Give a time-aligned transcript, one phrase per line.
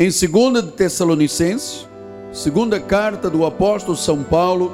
[0.00, 1.88] em 2 de Tessalonicenses,
[2.32, 4.70] segunda carta do apóstolo São Paulo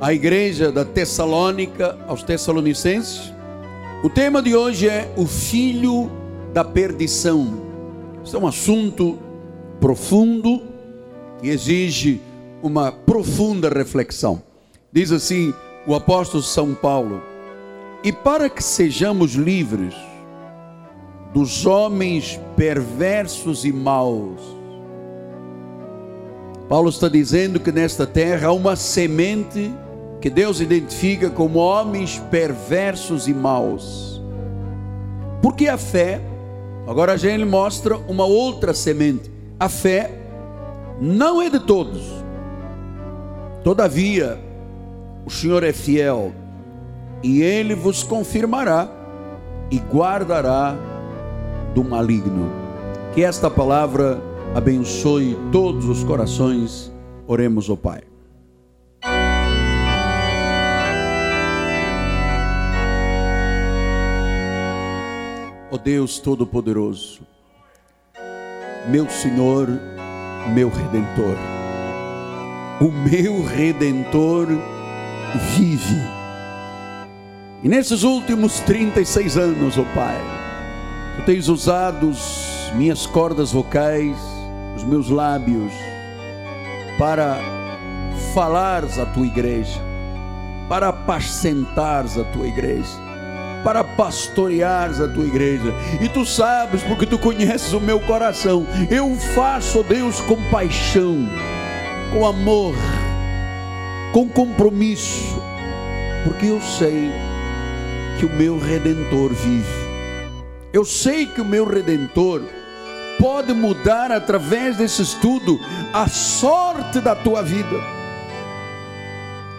[0.00, 3.34] à igreja da Tessalônica, aos Tessalonicenses.
[4.04, 6.08] O tema de hoje é o filho
[6.54, 7.62] da perdição.
[8.24, 9.18] Isso é um assunto
[9.80, 10.62] profundo
[11.40, 12.20] que exige
[12.62, 14.40] uma profunda reflexão.
[14.92, 15.52] Diz assim
[15.84, 17.20] o apóstolo São Paulo:
[18.04, 19.96] E para que sejamos livres
[21.32, 24.40] dos homens perversos e maus.
[26.68, 29.72] Paulo está dizendo que nesta terra há uma semente
[30.20, 34.20] que Deus identifica como homens perversos e maus.
[35.42, 36.20] Porque a fé,
[36.86, 39.30] agora a gente mostra uma outra semente.
[39.58, 40.10] A fé
[41.00, 42.02] não é de todos.
[43.64, 44.38] Todavia,
[45.24, 46.32] o Senhor é fiel
[47.22, 48.88] e ele vos confirmará
[49.70, 50.76] e guardará
[51.74, 52.50] do maligno.
[53.14, 54.22] Que esta palavra
[54.54, 56.92] abençoe todos os corações.
[57.26, 58.02] Oremos ao Pai.
[65.72, 67.20] Ó oh Deus Todo-Poderoso,
[68.88, 69.68] meu Senhor,
[70.52, 71.36] meu Redentor,
[72.80, 74.48] o meu Redentor
[75.56, 76.00] vive.
[77.62, 80.16] E nesses últimos 36 anos, ó oh Pai,
[81.16, 82.12] Tu tens usado
[82.74, 84.16] minhas cordas vocais,
[84.76, 85.72] os meus lábios,
[86.98, 87.38] para
[88.32, 89.80] falares à tua igreja,
[90.68, 92.96] para apacentares a tua igreja,
[93.64, 95.74] para pastoreares a tua igreja.
[96.00, 101.28] E tu sabes, porque tu conheces o meu coração, eu faço, Deus, com paixão,
[102.12, 102.74] com amor,
[104.12, 105.42] com compromisso,
[106.24, 107.10] porque eu sei
[108.18, 109.79] que o meu redentor vive
[110.72, 112.42] eu sei que o meu redentor
[113.18, 115.58] pode mudar através desse estudo
[115.92, 117.76] a sorte da tua vida.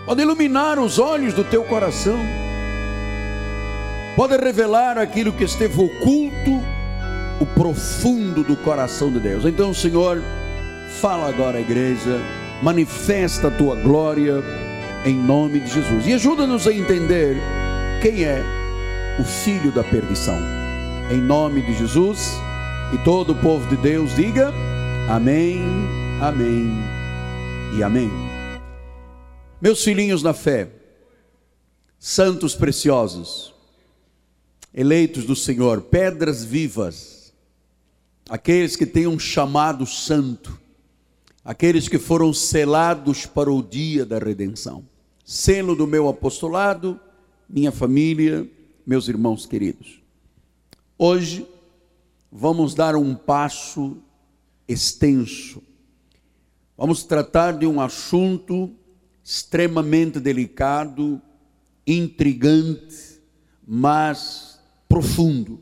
[0.05, 2.17] Pode iluminar os olhos do teu coração.
[4.15, 6.61] Pode revelar aquilo que esteve oculto,
[7.39, 9.45] o profundo do coração de Deus.
[9.45, 10.21] Então, Senhor,
[11.01, 12.19] fala agora à igreja,
[12.61, 14.43] manifesta a tua glória
[15.05, 17.37] em nome de Jesus e ajuda-nos a entender
[18.01, 18.43] quem é
[19.19, 20.60] o filho da perdição
[21.11, 22.39] em nome de Jesus.
[22.93, 24.51] E todo o povo de Deus diga:
[25.09, 25.61] Amém,
[26.21, 26.69] Amém
[27.77, 28.09] e Amém.
[29.61, 30.69] Meus filhinhos na fé,
[31.99, 33.53] santos preciosos,
[34.73, 37.33] eleitos do Senhor, pedras vivas,
[38.29, 40.57] aqueles que têm um chamado santo,
[41.43, 44.85] aqueles que foram selados para o dia da redenção.
[45.23, 46.99] Selo do meu apostolado,
[47.47, 48.49] minha família,
[48.85, 50.00] meus irmãos queridos.
[51.03, 51.47] Hoje
[52.31, 53.97] vamos dar um passo
[54.67, 55.63] extenso.
[56.77, 58.69] Vamos tratar de um assunto
[59.23, 61.19] extremamente delicado,
[61.87, 63.19] intrigante,
[63.65, 65.59] mas profundo.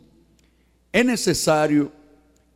[0.92, 1.90] É necessário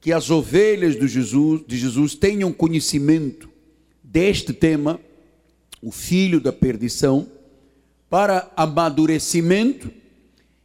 [0.01, 3.49] que as ovelhas de Jesus, de Jesus tenham conhecimento
[4.03, 4.99] deste tema,
[5.81, 7.31] o filho da perdição,
[8.09, 10.02] para amadurecimento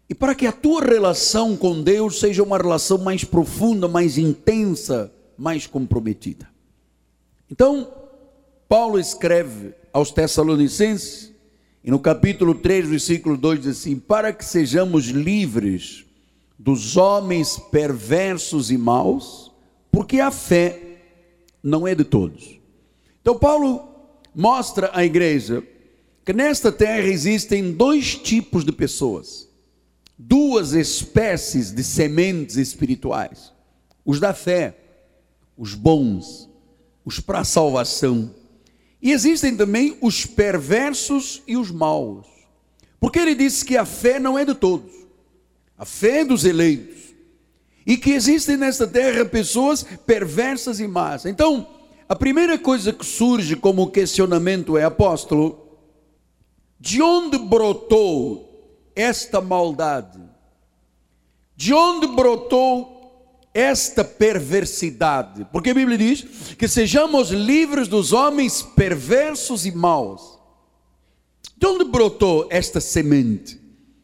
[0.09, 5.13] e para que a tua relação com Deus seja uma relação mais profunda, mais intensa,
[5.37, 6.49] mais comprometida.
[7.51, 7.93] Então,
[8.67, 11.33] Paulo escreve aos Tessalonicenses,
[11.85, 16.05] e no capítulo 3, versículo 2 diz assim: Para que sejamos livres
[16.59, 19.53] dos homens perversos e maus,
[19.93, 20.81] porque a fé
[21.63, 22.59] não é de todos.
[23.21, 23.87] Então, Paulo
[24.35, 25.63] mostra à igreja
[26.25, 29.48] que nesta terra existem dois tipos de pessoas
[30.19, 33.53] duas espécies de sementes espirituais:
[34.05, 34.77] os da fé,
[35.57, 36.51] os bons,
[37.05, 38.35] os para a salvação.
[39.01, 42.27] E existem também os perversos e os maus.
[42.99, 44.93] Porque ele disse que a fé não é de todos,
[45.77, 46.99] a fé é dos eleitos.
[47.87, 51.25] E que existem nesta terra pessoas perversas e más.
[51.25, 51.67] Então,
[52.07, 55.79] a primeira coisa que surge como questionamento é: apóstolo,
[56.79, 58.48] de onde brotou
[58.99, 60.21] esta maldade?
[61.55, 65.47] De onde brotou esta perversidade?
[65.53, 66.23] Porque a Bíblia diz
[66.59, 70.39] que sejamos livres dos homens perversos e maus.
[71.57, 73.61] De onde brotou esta semente?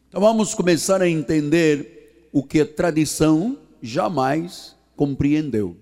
[0.08, 5.76] Então vamos começar a entender o que a tradição jamais compreendeu.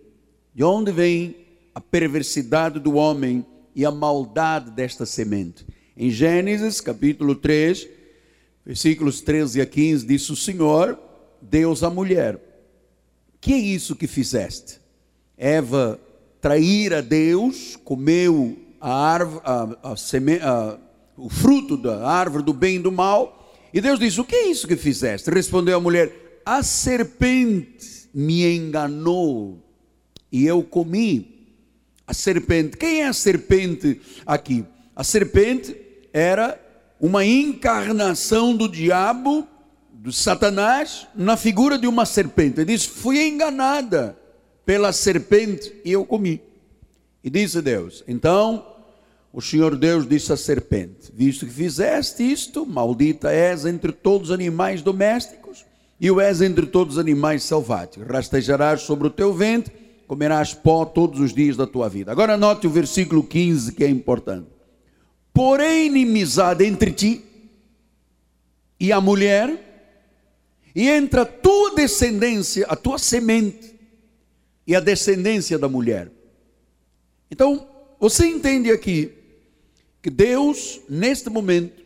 [0.54, 1.36] De onde vem
[1.74, 3.44] a perversidade do homem
[3.74, 5.66] e a maldade desta semente?
[5.96, 7.88] Em Gênesis capítulo 3,
[8.64, 10.98] versículos 13 a 15, disse o Senhor,
[11.40, 12.38] Deus à mulher:
[13.40, 14.80] Que é isso que fizeste?
[15.36, 16.00] Eva
[16.40, 20.78] trair a Deus, comeu a árvore, a, a seme, a,
[21.16, 23.54] o fruto da árvore do bem e do mal.
[23.72, 25.30] E Deus disse: O que é isso que fizeste?
[25.30, 29.62] Respondeu a mulher: A serpente me enganou
[30.30, 31.30] e eu comi.
[32.04, 34.64] A serpente, quem é a serpente aqui?
[34.94, 35.74] A serpente
[36.12, 36.60] era
[37.02, 39.44] uma encarnação do diabo,
[39.92, 42.60] do Satanás, na figura de uma serpente.
[42.60, 44.16] Ele diz: Fui enganada
[44.64, 46.40] pela serpente e eu comi.
[47.24, 48.64] E disse Deus: Então
[49.32, 54.34] o Senhor Deus disse à serpente: Visto que fizeste isto, maldita és entre todos os
[54.34, 55.66] animais domésticos
[56.00, 58.06] e o és entre todos os animais selváticos.
[58.06, 59.74] Rastejarás sobre o teu ventre,
[60.06, 62.12] comerás pó todos os dias da tua vida.
[62.12, 64.51] Agora note o versículo 15 que é importante.
[65.32, 67.24] Porém, inimizade entre ti
[68.78, 69.70] e a mulher,
[70.74, 73.74] e entre a tua descendência, a tua semente,
[74.66, 76.10] e a descendência da mulher.
[77.30, 77.66] Então,
[77.98, 79.12] você entende aqui
[80.02, 81.82] que Deus, neste momento,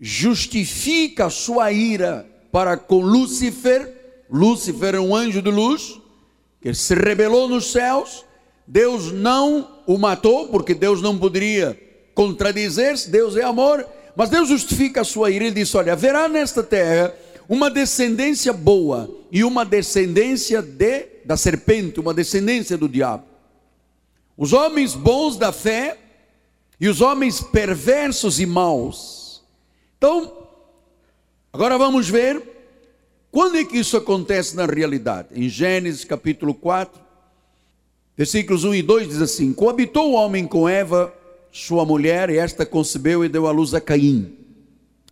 [0.00, 4.24] justifica a sua ira para com Lúcifer.
[4.30, 6.00] Lúcifer é um anjo de luz
[6.60, 8.24] que se rebelou nos céus.
[8.66, 11.89] Deus não o matou, porque Deus não poderia
[12.20, 13.08] contradizer-se.
[13.08, 13.86] Deus é amor.
[14.14, 15.46] Mas Deus justifica a sua ira.
[15.46, 17.14] Ele diz: Olha, haverá nesta terra
[17.48, 23.24] uma descendência boa e uma descendência de, da serpente, uma descendência do diabo.
[24.36, 25.96] Os homens bons da fé
[26.78, 29.42] e os homens perversos e maus.
[29.96, 30.46] Então,
[31.50, 32.42] agora vamos ver
[33.30, 35.28] quando é que isso acontece na realidade.
[35.32, 37.00] Em Gênesis capítulo 4,
[38.14, 41.14] versículos 1 e 2 diz assim: Coabitou o homem com Eva,
[41.52, 44.36] sua mulher, e esta concebeu e deu à luz a Caim.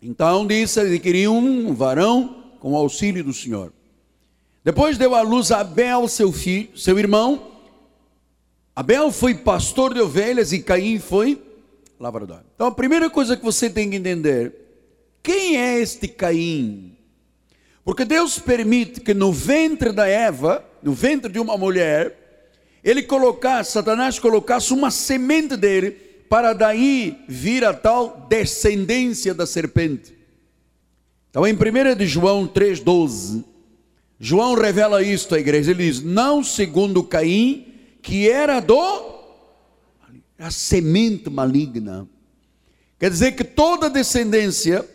[0.03, 3.73] Então disse: adquiriu um varão com auxílio do Senhor.
[4.65, 7.53] Depois deu à luz a Abel, seu filho, seu irmão.
[8.75, 11.43] Abel foi pastor de ovelhas e Caim foi
[11.99, 12.41] lavrador.
[12.55, 14.55] Então a primeira coisa que você tem que entender,
[15.23, 16.97] quem é este Caim?
[17.85, 22.47] Porque Deus permite que no ventre da Eva, no ventre de uma mulher,
[22.85, 30.15] ele colocasse, Satanás colocasse uma semente dele, para daí vir a tal descendência da serpente.
[31.31, 33.45] Então em 1 de João 3,12,
[34.21, 37.67] João revela isto à igreja, ele diz, não segundo Caim,
[38.03, 39.19] que era do
[40.39, 42.09] a semente maligna.
[42.99, 44.89] Quer dizer que toda descendência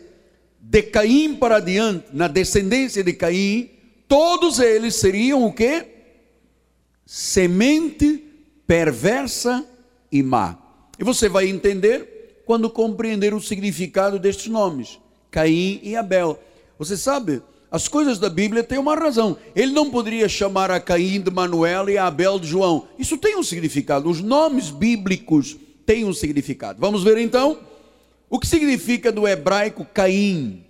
[0.58, 3.70] de Caim para diante, na descendência de Caim,
[4.08, 5.86] todos eles seriam o que?
[7.06, 8.24] Semente
[8.66, 9.66] perversa
[10.10, 10.63] e má.
[10.98, 14.98] E você vai entender quando compreender o significado destes nomes,
[15.30, 16.38] Caim e Abel.
[16.78, 19.36] Você sabe, as coisas da Bíblia têm uma razão.
[19.54, 22.86] Ele não poderia chamar a Caim de Manuel e a Abel de João.
[22.98, 24.08] Isso tem um significado.
[24.08, 26.80] Os nomes bíblicos têm um significado.
[26.80, 27.58] Vamos ver então
[28.30, 30.64] o que significa do hebraico Caim.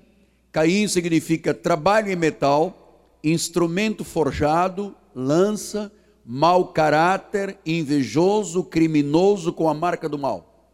[0.51, 5.93] Caim significa trabalho em metal, instrumento forjado, lança,
[6.25, 10.73] mau caráter, invejoso, criminoso com a marca do mal.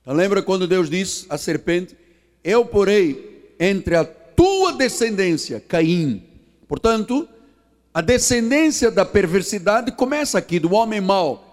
[0.00, 1.96] Então lembra quando Deus disse à serpente:
[2.42, 6.22] Eu porei entre a tua descendência, Caim.
[6.68, 7.28] Portanto,
[7.94, 11.44] a descendência da perversidade começa aqui, do homem mau.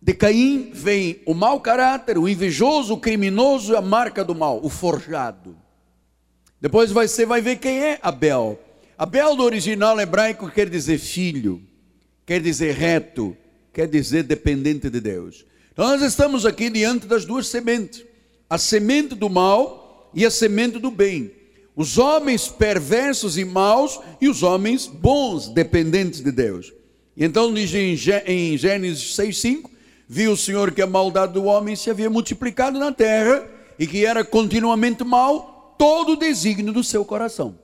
[0.00, 4.68] De Caim vem o mau caráter, o invejoso, o criminoso a marca do mal, o
[4.68, 5.56] forjado.
[6.60, 8.58] Depois você vai ver quem é Abel.
[8.96, 11.62] Abel, do original hebraico, quer dizer filho,
[12.28, 13.34] quer dizer reto,
[13.72, 15.46] quer dizer dependente de Deus.
[15.72, 18.04] Então nós estamos aqui diante das duas sementes:
[18.50, 21.32] a semente do mal e a semente do bem
[21.78, 26.72] os homens perversos e maus e os homens bons, dependentes de Deus.
[27.16, 29.70] E então diz em Gênesis 6,5:
[30.08, 34.04] Viu o Senhor que a maldade do homem se havia multiplicado na terra e que
[34.04, 37.56] era continuamente mal todo o desígnio do seu coração.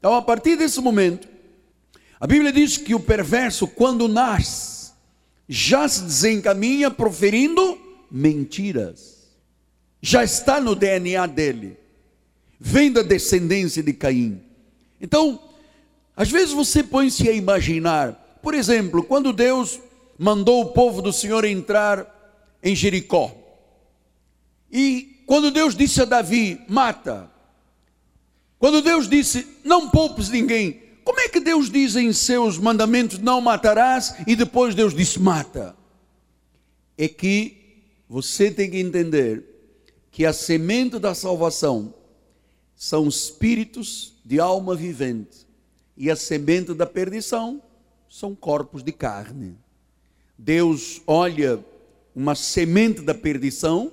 [0.00, 1.28] Então, a partir desse momento,
[2.20, 4.92] a Bíblia diz que o perverso, quando nasce,
[5.48, 7.78] já se desencaminha proferindo
[8.10, 9.26] mentiras,
[10.02, 11.78] já está no DNA dele.
[12.60, 14.42] Vem da descendência de Caim.
[15.00, 15.40] Então,
[16.14, 19.80] às vezes você põe-se a imaginar, por exemplo, quando Deus
[20.18, 22.06] mandou o povo do Senhor entrar
[22.62, 23.34] em Jericó,
[24.70, 27.30] e quando Deus disse a Davi: mata,
[28.58, 33.40] quando Deus disse: não poupes ninguém, como é que Deus diz em seus mandamentos: não
[33.40, 35.74] matarás, e depois Deus disse: mata?
[36.96, 39.42] É que você tem que entender
[40.12, 41.92] que a semente da salvação
[42.76, 45.48] são espíritos de alma vivente,
[45.96, 47.60] e a semente da perdição
[48.08, 49.56] são corpos de carne.
[50.38, 51.58] Deus olha
[52.14, 53.90] uma semente da perdição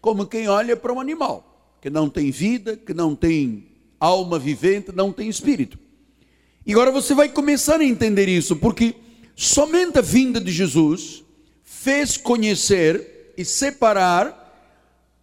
[0.00, 3.68] como quem olha para um animal que não tem vida, que não tem
[4.00, 5.83] alma vivente, não tem espírito.
[6.66, 8.94] E agora você vai começar a entender isso, porque
[9.36, 11.22] somente a vinda de Jesus
[11.62, 14.40] fez conhecer e separar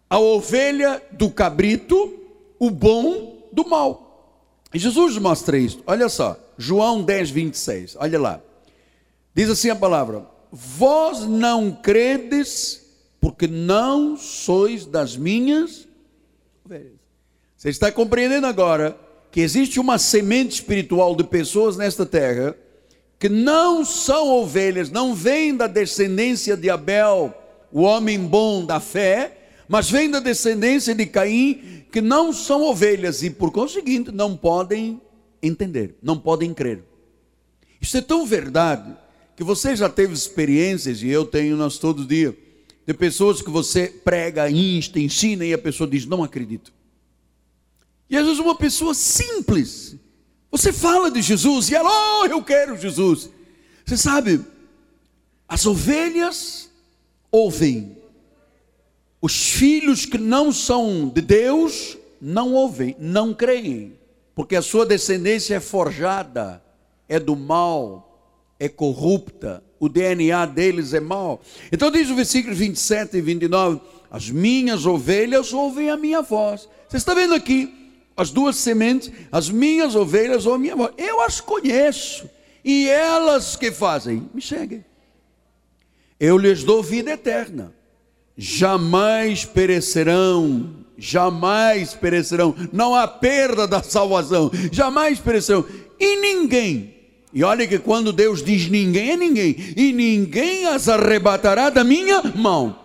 [0.08, 2.20] a ovelha do cabrito,
[2.58, 4.62] o bom do mal.
[4.72, 5.82] E Jesus mostra isso.
[5.86, 7.96] Olha só, João 10, 26.
[7.98, 8.40] Olha lá.
[9.34, 12.84] Diz assim a palavra: Vós não credes,
[13.20, 15.88] porque não sois das minhas
[16.64, 16.92] ovelhas.
[17.56, 18.98] Você está compreendendo agora
[19.32, 22.54] que existe uma semente espiritual de pessoas nesta terra
[23.18, 27.32] que não são ovelhas, não vêm da descendência de Abel,
[27.72, 33.22] o homem bom da fé, mas vêm da descendência de Caim, que não são ovelhas
[33.22, 35.00] e por conseguinte não podem
[35.42, 36.84] entender, não podem crer.
[37.80, 38.94] Isso é tão verdade
[39.34, 42.36] que você já teve experiências, e eu tenho nós todo dia,
[42.86, 46.72] de pessoas que você prega, insta, ensina e a pessoa diz: Não acredito.
[48.12, 49.96] E às vezes uma pessoa simples,
[50.50, 51.88] você fala de Jesus e ela,
[52.20, 53.30] oh, eu quero Jesus.
[53.86, 54.44] Você sabe,
[55.48, 56.68] as ovelhas
[57.30, 57.96] ouvem,
[59.18, 63.98] os filhos que não são de Deus não ouvem, não creem,
[64.34, 66.62] porque a sua descendência é forjada,
[67.08, 71.40] é do mal, é corrupta, o DNA deles é mau.
[71.72, 76.68] Então diz o versículo 27 e 29: As minhas ovelhas ouvem a minha voz.
[76.86, 77.81] Você está vendo aqui?
[78.22, 80.92] As duas sementes, as minhas ovelhas ou a minha voz.
[80.96, 82.30] Eu as conheço.
[82.64, 84.30] E elas que fazem?
[84.32, 84.84] Me seguem.
[86.20, 87.74] Eu lhes dou vida eterna.
[88.36, 90.72] Jamais perecerão.
[90.96, 92.54] Jamais perecerão.
[92.72, 94.52] Não há perda da salvação.
[94.70, 95.66] Jamais perecerão.
[95.98, 96.94] E ninguém.
[97.34, 99.56] E olha que quando Deus diz ninguém, é ninguém.
[99.76, 102.78] E ninguém as arrebatará da minha mão.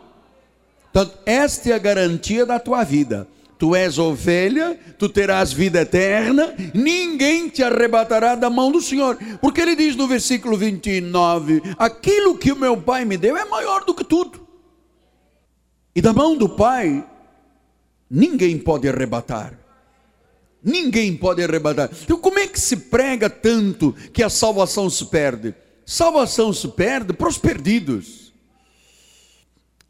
[1.28, 3.28] Esta é a garantia da tua vida
[3.58, 9.18] tu és ovelha, tu terás vida eterna, ninguém te arrebatará da mão do Senhor.
[9.42, 13.84] Porque ele diz no versículo 29: Aquilo que o meu Pai me deu é maior
[13.84, 14.48] do que tudo.
[15.96, 17.04] E da mão do Pai,
[18.10, 19.58] ninguém pode arrebatar.
[20.64, 21.90] Ninguém pode arrebatar.
[22.04, 25.56] Então, como é que se prega tanto que a salvação se perde?
[25.86, 28.27] Salvação se perde para os perdidos.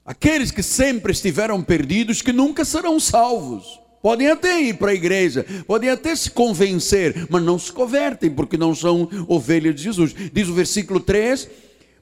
[0.08, 3.82] Aqueles que sempre estiveram perdidos, que nunca serão salvos.
[4.02, 8.56] Podem até ir para a igreja, podem até se convencer, mas não se convertem, porque
[8.56, 10.16] não são ovelhas de Jesus.
[10.32, 11.50] Diz o versículo 3: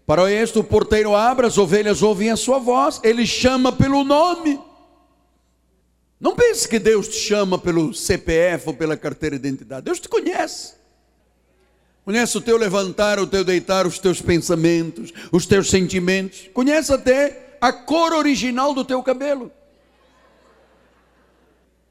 [0.05, 4.59] Para este o porteiro abre, as ovelhas ouvem a sua voz, ele chama pelo nome.
[6.21, 9.85] Não pense que Deus te chama pelo CPF ou pela carteira de identidade.
[9.85, 10.73] Deus te conhece.
[12.03, 16.51] Conhece o teu levantar, o teu deitar, os teus pensamentos, os teus sentimentos.
[16.53, 19.51] Conhece até a cor original do teu cabelo.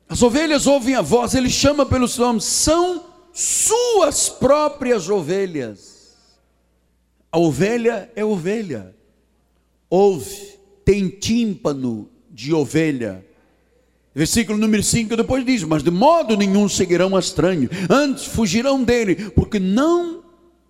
[0.08, 6.16] As ovelhas ouvem a voz, ele chama pelos nomes, são suas próprias ovelhas.
[7.32, 8.94] A ovelha é ovelha,
[9.90, 13.26] ouve, tem tímpano de ovelha.
[14.14, 19.30] Versículo número 5 depois diz: Mas de modo nenhum seguirão a estranho, antes fugirão dele,
[19.30, 20.22] porque não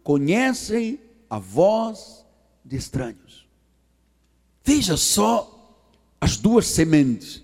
[0.03, 0.99] conhecem
[1.29, 2.25] a voz
[2.65, 3.19] de estranho.
[4.65, 5.51] Veja só
[6.21, 7.43] as duas sementes.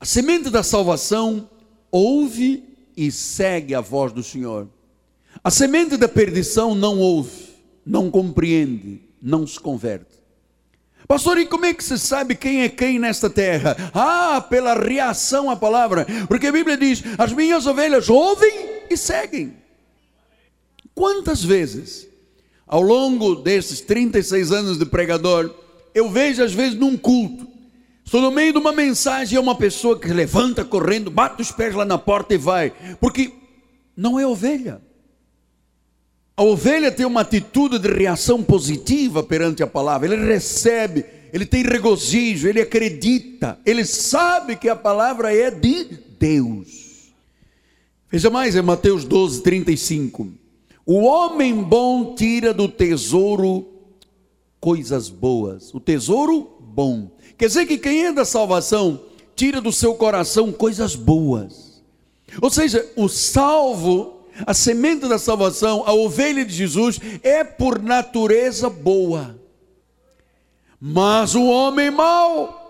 [0.00, 1.48] A semente da salvação
[1.90, 2.64] ouve
[2.96, 4.68] e segue a voz do Senhor.
[5.44, 7.54] A semente da perdição não ouve,
[7.84, 10.16] não compreende, não se converte.
[11.06, 13.76] Pastor, e como é que se sabe quem é quem nesta terra?
[13.94, 19.56] Ah, pela reação à palavra, porque a Bíblia diz: as minhas ovelhas ouvem e seguem.
[20.92, 22.08] Quantas vezes,
[22.66, 25.54] ao longo desses 36 anos de pregador,
[25.96, 27.48] eu vejo às vezes num culto,
[28.04, 31.74] estou no meio de uma mensagem é uma pessoa que levanta correndo, bate os pés
[31.74, 33.32] lá na porta e vai, porque
[33.96, 34.82] não é ovelha.
[36.36, 41.62] A ovelha tem uma atitude de reação positiva perante a palavra, ele recebe, ele tem
[41.62, 45.84] regozijo, ele acredita, ele sabe que a palavra é de
[46.20, 47.14] Deus.
[48.10, 50.28] Veja mais, é Mateus 12, 35.
[50.84, 53.75] O homem bom tira do tesouro
[54.60, 57.10] coisas boas, o tesouro bom.
[57.38, 59.00] Quer dizer que quem é da salvação
[59.34, 61.82] tira do seu coração coisas boas.
[62.40, 68.68] Ou seja, o salvo, a semente da salvação, a ovelha de Jesus é por natureza
[68.68, 69.38] boa.
[70.80, 72.65] Mas o homem mau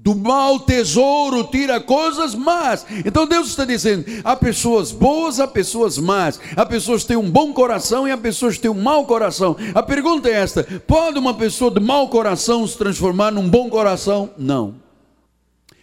[0.00, 2.86] Do mau tesouro tira coisas más.
[3.04, 6.38] Então Deus está dizendo: há pessoas boas, há pessoas más.
[6.54, 9.56] Há pessoas que têm um bom coração e há pessoas que têm um mau coração.
[9.74, 14.30] A pergunta é esta: pode uma pessoa de mau coração se transformar num bom coração?
[14.38, 14.76] Não.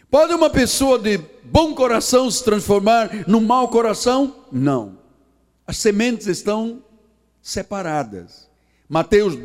[0.09, 4.33] Pode uma pessoa de bom coração se transformar num mau coração?
[4.49, 4.97] Não.
[5.67, 6.81] As sementes estão
[7.41, 8.47] separadas.
[8.87, 9.37] Mateus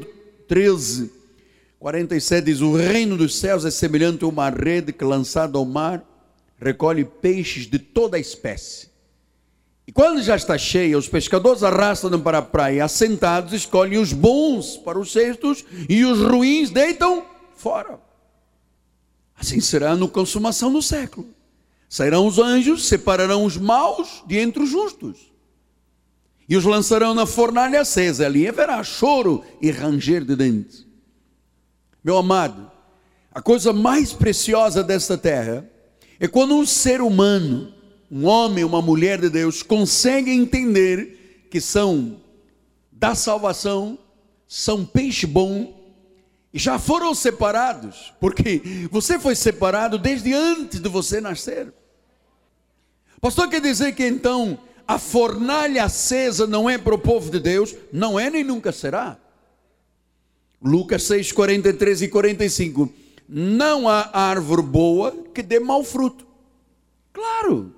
[0.47, 1.11] 13,
[1.80, 6.04] 47 diz: O reino dos céus é semelhante a uma rede que, lançada ao mar,
[6.60, 8.90] recolhe peixes de toda a espécie.
[9.87, 14.76] E quando já está cheia, os pescadores arrastam para a praia, assentados, escolhem os bons
[14.76, 17.25] para os cestos e os ruins deitam
[17.56, 17.99] fora.
[19.34, 21.28] Assim será no consumação do século.
[21.88, 25.32] Sairão os anjos, separarão os maus de entre os justos.
[26.46, 28.26] E os lançarão na fornalha acesa.
[28.26, 30.89] Ali haverá choro e ranger de dentes.
[32.02, 32.71] Meu amado,
[33.33, 35.69] a coisa mais preciosa desta terra
[36.19, 37.73] é quando um ser humano,
[38.11, 42.21] um homem, uma mulher de Deus, consegue entender que são
[42.90, 43.99] da salvação,
[44.49, 45.78] são peixe bom
[46.52, 51.73] e já foram separados, porque você foi separado desde antes de você nascer.
[53.21, 57.75] Pastor, quer dizer que então a fornalha acesa não é para o povo de Deus?
[57.92, 59.19] Não é nem nunca será.
[60.62, 62.93] Lucas 6, 43 e 45.
[63.29, 66.26] Não há árvore boa que dê mau fruto.
[67.12, 67.73] Claro,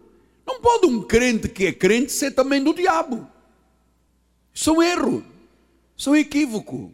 [0.46, 3.26] não pode um crente que é crente ser também do diabo.
[4.52, 5.24] Isso é um erro,
[5.96, 6.92] isso é um equívoco.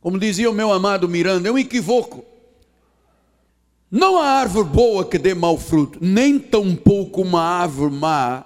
[0.00, 2.24] Como dizia o meu amado Miranda, é um equívoco.
[3.90, 8.44] Não há árvore boa que dê mau fruto, nem tampouco uma árvore má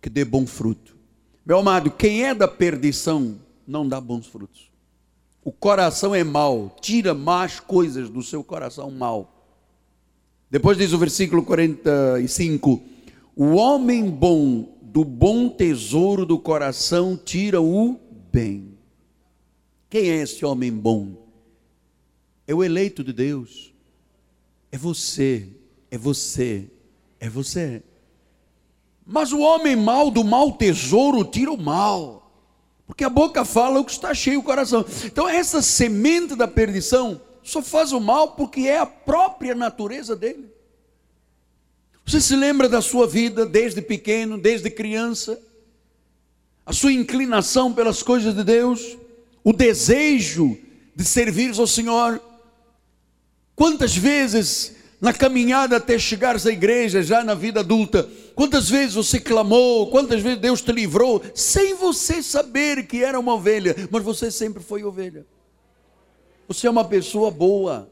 [0.00, 0.94] que dê bom fruto.
[1.44, 4.73] Meu amado, quem é da perdição não dá bons frutos.
[5.44, 9.30] O coração é mau, tira más coisas do seu coração mau.
[10.50, 12.80] Depois diz o versículo 45:
[13.36, 18.00] O homem bom do bom tesouro do coração tira o
[18.32, 18.78] bem.
[19.90, 21.28] Quem é esse homem bom?
[22.46, 23.74] É o eleito de Deus.
[24.72, 25.48] É você,
[25.90, 26.70] é você,
[27.20, 27.82] é você.
[29.04, 32.23] Mas o homem mau do mau tesouro tira o mal.
[32.86, 34.84] Porque a boca fala o que está cheio o coração.
[35.04, 40.52] Então, essa semente da perdição só faz o mal porque é a própria natureza dele.
[42.04, 45.40] Você se lembra da sua vida desde pequeno, desde criança?
[46.66, 48.96] A sua inclinação pelas coisas de Deus,
[49.42, 50.58] o desejo
[50.94, 52.20] de servir ao Senhor.
[53.56, 59.20] Quantas vezes na caminhada até chegares à igreja, já na vida adulta, quantas vezes você
[59.20, 64.30] clamou, quantas vezes Deus te livrou, sem você saber que era uma ovelha, mas você
[64.30, 65.26] sempre foi ovelha.
[66.48, 67.90] Você é uma pessoa boa.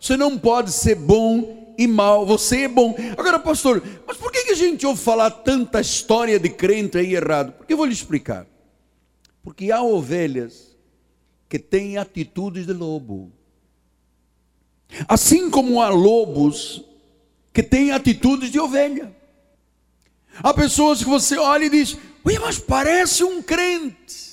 [0.00, 2.94] Você não pode ser bom e mal, você é bom.
[3.16, 7.52] Agora, pastor, mas por que a gente ouve falar tanta história de crente aí errado?
[7.52, 8.46] Porque eu vou lhe explicar.
[9.42, 10.76] Porque há ovelhas
[11.48, 13.32] que têm atitudes de lobo.
[15.08, 16.84] Assim como há lobos
[17.52, 19.15] que têm atitudes de ovelha.
[20.42, 24.26] Há pessoas que você olha e diz: Ué, mas parece um crente.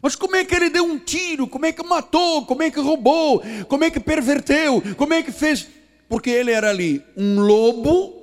[0.00, 1.46] Mas como é que ele deu um tiro?
[1.46, 2.46] Como é que matou?
[2.46, 3.42] Como é que roubou?
[3.68, 4.82] Como é que perverteu?
[4.96, 5.66] Como é que fez?
[6.08, 8.14] Porque ele era ali um lobo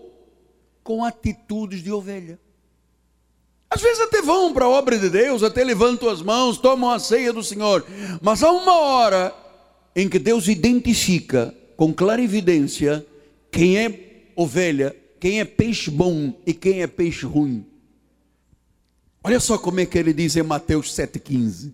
[0.83, 2.39] com atitudes de ovelha.
[3.69, 6.99] Às vezes até vão para a obra de Deus, até levantam as mãos, tomam a
[6.99, 7.85] ceia do Senhor.
[8.21, 9.35] Mas há uma hora
[9.95, 13.05] em que Deus identifica com clara evidência
[13.51, 14.95] quem é ovelha,
[15.25, 17.65] quem é peixe bom e quem é peixe ruim.
[19.23, 21.73] Olha só como é que ele diz em Mateus 7,15: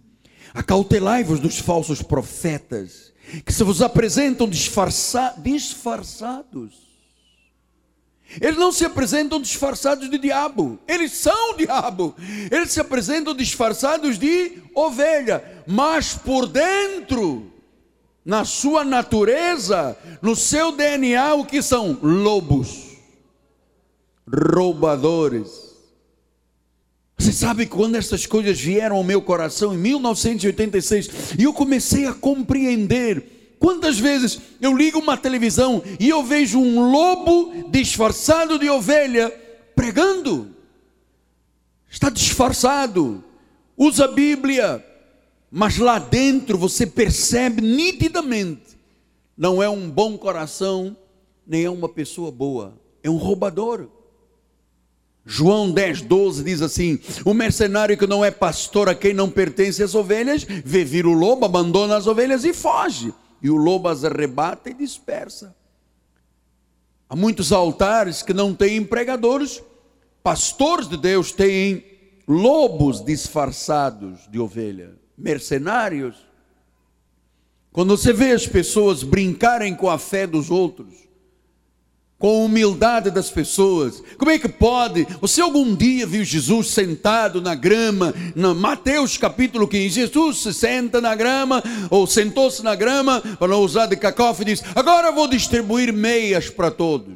[0.54, 3.12] Acautelai-vos dos falsos profetas,
[3.46, 6.76] que se vos apresentam disfarça, disfarçados.
[8.40, 12.16] Eles não se apresentam disfarçados de diabo, eles são diabo.
[12.50, 17.52] Eles se apresentam disfarçados de ovelha, mas por dentro
[18.24, 22.00] na sua natureza, no seu DNA, o que são?
[22.02, 22.91] Lobos,
[24.28, 25.72] roubadores.
[27.18, 32.14] Você sabe quando essas coisas vieram ao meu coração em 1986 e eu comecei a
[32.14, 33.56] compreender.
[33.60, 39.30] Quantas vezes eu ligo uma televisão e eu vejo um lobo disfarçado de ovelha
[39.76, 40.50] pregando?
[41.88, 43.24] Está disfarçado,
[43.78, 44.84] usa a Bíblia,
[45.52, 48.78] mas lá dentro você percebe nitidamente,
[49.38, 50.98] não é um bom coração,
[51.46, 54.01] nem é uma pessoa boa, é um roubador.
[55.26, 59.84] João 10, 12 diz assim: O mercenário que não é pastor a quem não pertence
[59.84, 63.14] as ovelhas, vê vir o lobo, abandona as ovelhas e foge.
[63.42, 65.56] e o lobo as arrebata e dispersa.
[67.10, 69.62] Há muitos altares que não têm pregadores,
[70.24, 71.84] pastores de Deus têm
[72.28, 76.16] lobos disfarçados de ovelha, mercenários.
[77.72, 80.94] Quando você vê as pessoas brincarem com a fé dos outros,
[82.22, 84.02] com a humildade das pessoas.
[84.16, 85.08] Como é que pode?
[85.20, 91.02] Você algum dia viu Jesus sentado na grama, na Mateus capítulo 15, Jesus se senta
[91.02, 95.28] na grama, ou sentou-se na grama, para não usar de cacófone, e diz: Agora vou
[95.28, 97.16] distribuir meias para todos.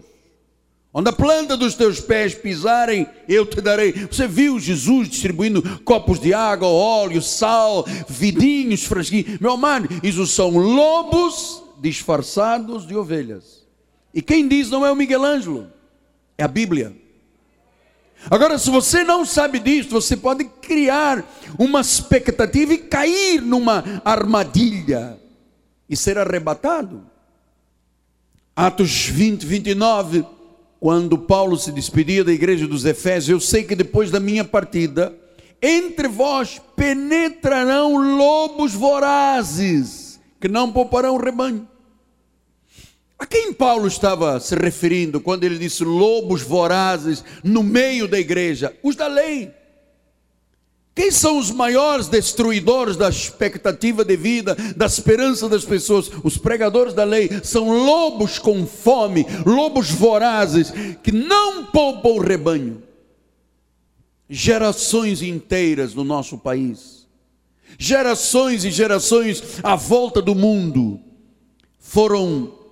[0.92, 3.92] Onde a planta dos teus pés pisarem, eu te darei.
[3.92, 9.38] Você viu Jesus distribuindo copos de água, óleo, sal, vidinhos, frasquinhos.
[9.40, 13.65] Meu amado, isso são lobos disfarçados de ovelhas.
[14.16, 15.68] E quem diz não é o Miguel Ângelo,
[16.38, 16.96] é a Bíblia.
[18.32, 21.22] Agora, se você não sabe disso, você pode criar
[21.60, 25.20] uma expectativa e cair numa armadilha
[25.90, 27.06] e ser arrebatado.
[28.56, 30.26] Atos 20, 29,
[30.80, 35.14] quando Paulo se despedia da igreja dos Efésios, eu sei que depois da minha partida,
[35.62, 41.68] entre vós penetrarão lobos vorazes, que não pouparão o rebanho.
[43.18, 48.76] A quem Paulo estava se referindo quando ele disse lobos vorazes no meio da igreja?
[48.84, 49.54] Os da lei.
[50.94, 56.10] Quem são os maiores destruidores da expectativa de vida, da esperança das pessoas?
[56.24, 60.72] Os pregadores da lei são lobos com fome, lobos vorazes,
[61.04, 62.82] que não poupam o rebanho.
[64.30, 67.06] Gerações inteiras no nosso país,
[67.78, 71.00] gerações e gerações à volta do mundo,
[71.78, 72.65] foram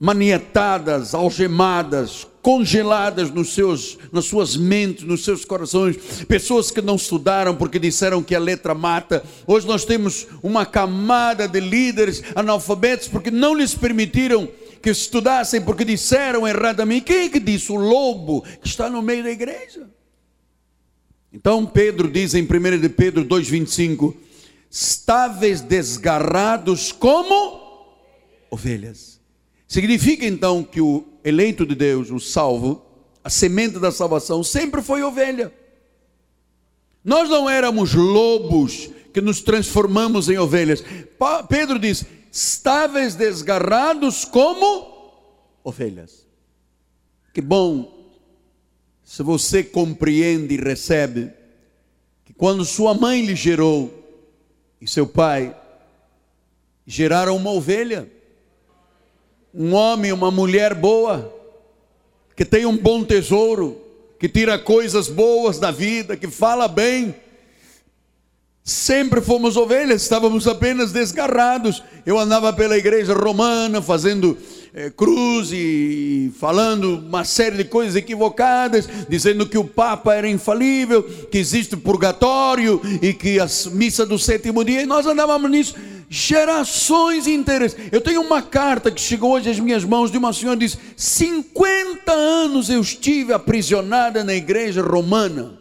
[0.00, 7.54] manietadas, algemadas, congeladas nos seus, nas suas mentes, nos seus corações, pessoas que não estudaram
[7.54, 9.22] porque disseram que a letra mata.
[9.46, 14.48] Hoje nós temos uma camada de líderes analfabetos porque não lhes permitiram
[14.80, 17.04] que estudassem porque disseram erradamente.
[17.04, 17.70] Quem é que disse?
[17.70, 19.86] O lobo que está no meio da igreja.
[21.30, 24.14] Então Pedro diz em 1 de Pedro 2,25:
[24.70, 27.60] estáveis desgarrados como
[28.50, 29.19] ovelhas
[29.70, 32.84] Significa então que o eleito de Deus, o salvo,
[33.22, 35.54] a semente da salvação, sempre foi ovelha.
[37.04, 40.82] Nós não éramos lobos que nos transformamos em ovelhas.
[41.48, 45.12] Pedro diz: estáveis desgarrados como
[45.62, 46.26] ovelhas.
[47.32, 48.10] Que bom
[49.04, 51.30] se você compreende e recebe
[52.24, 54.04] que quando sua mãe lhe gerou
[54.80, 55.56] e seu pai
[56.84, 58.10] geraram uma ovelha
[59.54, 61.34] um homem, uma mulher boa,
[62.36, 63.80] que tem um bom tesouro,
[64.18, 67.14] que tira coisas boas da vida, que fala bem.
[68.62, 71.82] Sempre fomos ovelhas, estávamos apenas desgarrados.
[72.06, 74.36] Eu andava pela igreja romana fazendo
[74.72, 81.02] é, cruz e falando uma série de coisas equivocadas, dizendo que o Papa era infalível,
[81.02, 85.74] que existe purgatório e que a missa do sétimo dia, e nós andávamos nisso
[86.12, 87.76] gerações inteiras.
[87.92, 90.76] Eu tenho uma carta que chegou hoje às minhas mãos de uma senhora que diz:
[90.96, 95.60] 50 anos eu estive aprisionada na igreja romana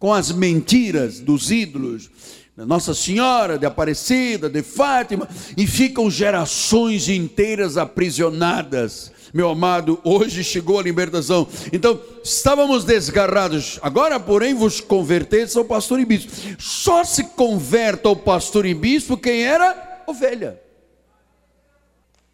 [0.00, 2.10] com as mentiras dos ídolos.
[2.56, 10.78] Nossa Senhora de Aparecida, de Fátima, e ficam gerações inteiras aprisionadas meu amado, hoje chegou
[10.78, 11.46] a libertação.
[11.72, 16.32] Então, estávamos desgarrados, agora, porém, vos converteis ao pastor e bispo.
[16.58, 20.60] Só se converta ao pastor e bispo quem era ovelha.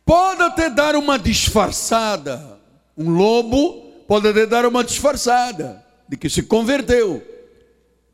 [0.05, 2.59] Pode até dar uma disfarçada,
[2.97, 7.23] um lobo pode até dar uma disfarçada de que se converteu,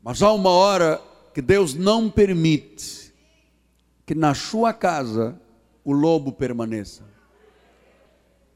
[0.01, 1.01] mas há uma hora
[1.33, 3.13] que Deus não permite
[4.05, 5.39] que na sua casa
[5.83, 7.10] o lobo permaneça.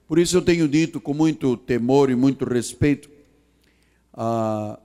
[0.07, 3.09] Por isso eu tenho dito com muito temor e muito respeito:
[4.13, 4.79] ah,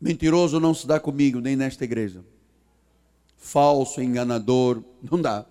[0.00, 2.24] mentiroso não se dá comigo, nem nesta igreja.
[3.36, 5.44] Falso, enganador, não dá.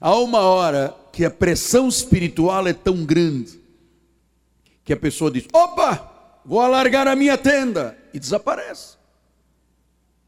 [0.00, 3.60] Há uma hora que a pressão espiritual é tão grande
[4.84, 8.96] que a pessoa diz: opa, vou alargar a minha tenda, e desaparece.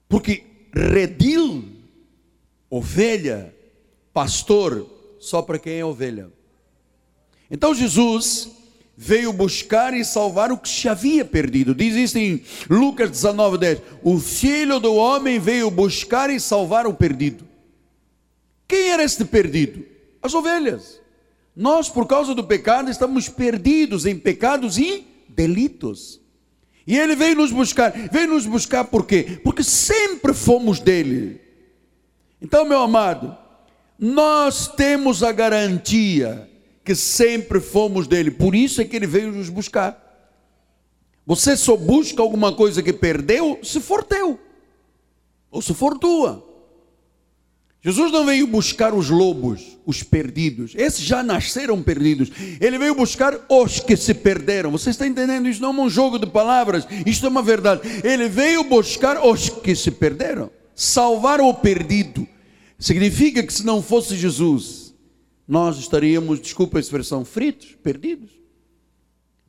[0.09, 1.65] Porque redil,
[2.69, 3.55] ovelha,
[4.13, 4.87] pastor,
[5.19, 6.31] só para quem é ovelha.
[7.51, 8.51] Então Jesus
[8.97, 11.75] veio buscar e salvar o que se havia perdido.
[11.75, 13.83] Diz isso em Lucas 19, 10.
[14.03, 17.47] O filho do homem veio buscar e salvar o perdido.
[18.67, 19.85] Quem era este perdido?
[20.21, 21.01] As ovelhas.
[21.55, 26.21] Nós, por causa do pecado, estamos perdidos em pecados e delitos.
[26.87, 27.93] E ele veio nos buscar.
[28.11, 29.41] Veio nos buscar por quê?
[29.45, 31.41] Porque sempre fomos dele.
[32.43, 33.37] Então, meu amado,
[33.99, 36.49] nós temos a garantia
[36.89, 40.03] que sempre fomos dele, por isso é que ele veio nos buscar.
[41.27, 44.41] Você só busca alguma coisa que perdeu se for teu,
[45.51, 46.43] ou se for tua.
[47.83, 50.73] Jesus não veio buscar os lobos, os perdidos.
[50.75, 52.31] Esses já nasceram perdidos.
[52.59, 54.71] Ele veio buscar os que se perderam.
[54.71, 55.47] Você está entendendo?
[55.47, 56.89] Isso não é um jogo de palavras.
[57.05, 57.83] Isto é uma verdade.
[58.03, 60.51] Ele veio buscar os que se perderam.
[60.75, 62.27] Salvar o perdido.
[62.79, 64.88] Significa que se não fosse Jesus,
[65.49, 68.31] nós estaríamos, desculpa a expressão, fritos, perdidos.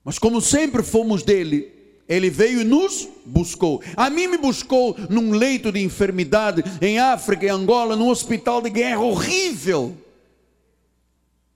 [0.02, 1.74] Mas como sempre fomos dele,
[2.08, 3.84] ele veio e nos buscou.
[3.98, 8.70] A mim me buscou num leito de enfermidade em África, em Angola, num hospital de
[8.70, 9.96] guerra horrível.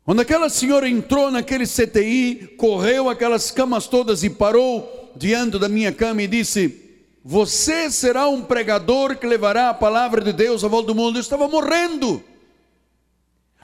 [0.03, 5.93] Quando aquela senhora entrou naquele CTI, correu aquelas camas todas e parou diante da minha
[5.93, 10.87] cama e disse: Você será um pregador que levará a palavra de Deus à volta
[10.87, 11.17] do mundo.
[11.17, 12.21] Eu estava morrendo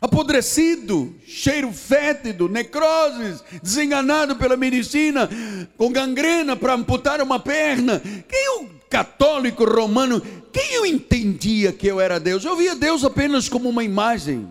[0.01, 5.29] apodrecido, cheiro fétido, necroses, desenganado pela medicina,
[5.77, 8.01] com gangrena para amputar uma perna.
[8.27, 12.43] Quem o católico romano, quem eu entendia que eu era Deus?
[12.43, 14.47] Eu via Deus apenas como uma imagem.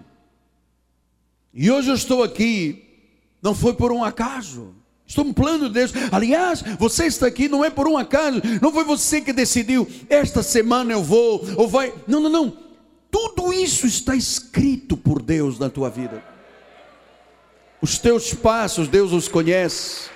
[1.52, 2.84] E hoje eu estou aqui,
[3.42, 4.74] não foi por um acaso.
[5.06, 5.92] Estou um plano de Deus.
[6.12, 8.42] Aliás, você está aqui não é por um acaso.
[8.60, 9.88] Não foi você que decidiu.
[10.10, 11.94] Esta semana eu vou ou vai.
[12.06, 12.67] Não, não, não.
[13.10, 16.22] Tudo isso está escrito por Deus na tua vida.
[17.80, 20.10] Os teus passos, Deus os conhece.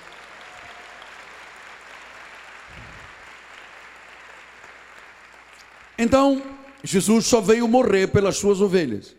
[5.96, 6.42] Então,
[6.82, 9.14] Jesus só veio morrer pelas suas ovelhas.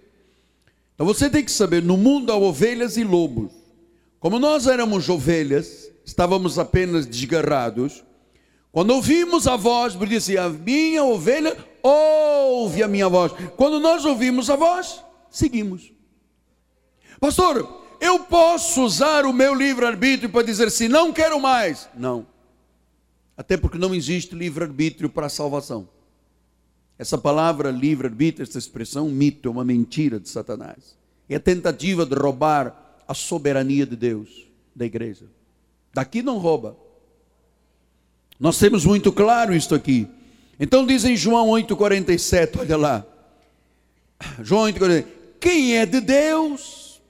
[0.93, 3.51] Então você tem que saber: no mundo há ovelhas e lobos.
[4.19, 8.03] Como nós éramos ovelhas, estávamos apenas desgarrados.
[8.71, 13.33] Quando ouvimos a voz, disse: A minha ovelha ouve a minha voz.
[13.57, 15.91] Quando nós ouvimos a voz, seguimos.
[17.19, 21.89] Pastor, eu posso usar o meu livre-arbítrio para dizer se não quero mais?
[21.93, 22.25] Não.
[23.35, 25.87] Até porque não existe livre-arbítrio para a salvação.
[26.97, 30.97] Essa palavra livre-arbítrio, essa expressão, mito, é uma mentira de Satanás.
[31.27, 35.25] É a tentativa de roubar a soberania de Deus, da igreja.
[35.93, 36.77] Daqui não rouba.
[38.39, 40.07] Nós temos muito claro isto aqui.
[40.59, 43.05] Então diz em João 8,47, olha lá.
[44.41, 45.05] João 8,47.
[45.39, 47.01] Quem é de Deus?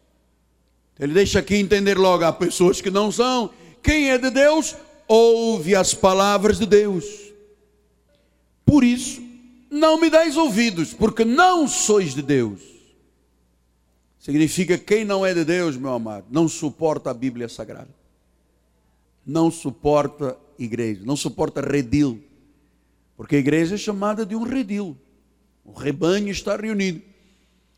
[1.00, 3.52] Ele deixa aqui entender logo, há pessoas que não são.
[3.82, 4.76] Quem é de Deus,
[5.08, 7.06] ouve as palavras de Deus.
[8.66, 9.22] Por isso,
[9.70, 12.62] não me dais ouvidos, porque não sois de Deus.
[14.18, 17.94] Significa quem não é de Deus, meu amado, não suporta a Bíblia Sagrada.
[19.26, 22.24] Não suporta igreja, não suporta redil
[23.16, 24.98] porque a igreja é chamada de um redil.
[25.64, 27.02] O rebanho está reunido.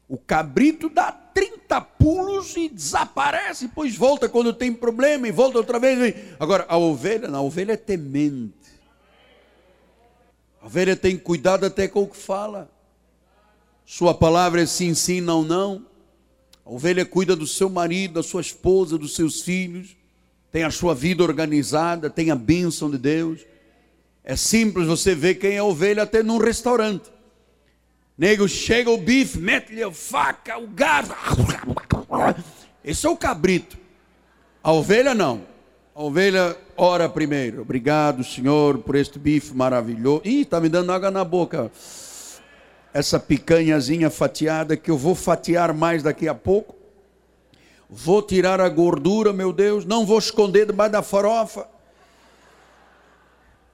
[0.08, 5.80] O cabrito dá 30 pulos e desaparece, depois volta quando tem problema e volta outra
[5.80, 6.16] vez.
[6.40, 8.54] Agora, a ovelha, não, a ovelha é temente.
[10.62, 12.72] A ovelha tem cuidado até com o que fala.
[13.86, 15.86] Sua palavra é sim, sim, não, não.
[16.66, 19.96] A ovelha cuida do seu marido, da sua esposa, dos seus filhos,
[20.52, 23.46] tem a sua vida organizada, tem a bênção de Deus.
[24.28, 27.14] É simples você ver quem é ovelha até num restaurante.
[28.18, 31.16] Nego chega o bife, mete-lhe a faca, o gado.
[32.84, 33.78] Esse é o cabrito.
[34.64, 35.44] A ovelha não.
[35.94, 37.62] A ovelha ora primeiro.
[37.62, 40.22] Obrigado, Senhor, por este bife maravilhoso.
[40.26, 41.72] Ih, está me dando água na boca.
[42.92, 46.76] Essa picanhazinha fatiada que eu vou fatiar mais daqui a pouco.
[47.88, 49.86] Vou tirar a gordura, meu Deus.
[49.86, 51.75] Não vou esconder debaixo da farofa.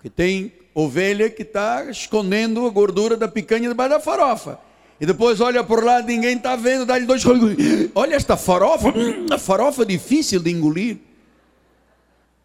[0.02, 4.60] Que tem ovelha que está escondendo a gordura da picanha debaixo da farofa.
[5.00, 7.24] E depois olha por lá, ninguém está vendo, dá-lhe dois
[7.96, 8.94] Olha esta farofa,
[9.32, 11.00] a farofa difícil de engolir.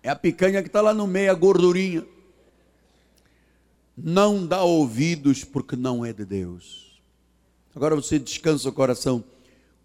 [0.02, 2.02] É a picanha que está lá no meio, a gordurinha.
[3.96, 6.98] Não dá ouvidos porque não é de Deus.
[7.74, 9.22] Agora você descansa o coração.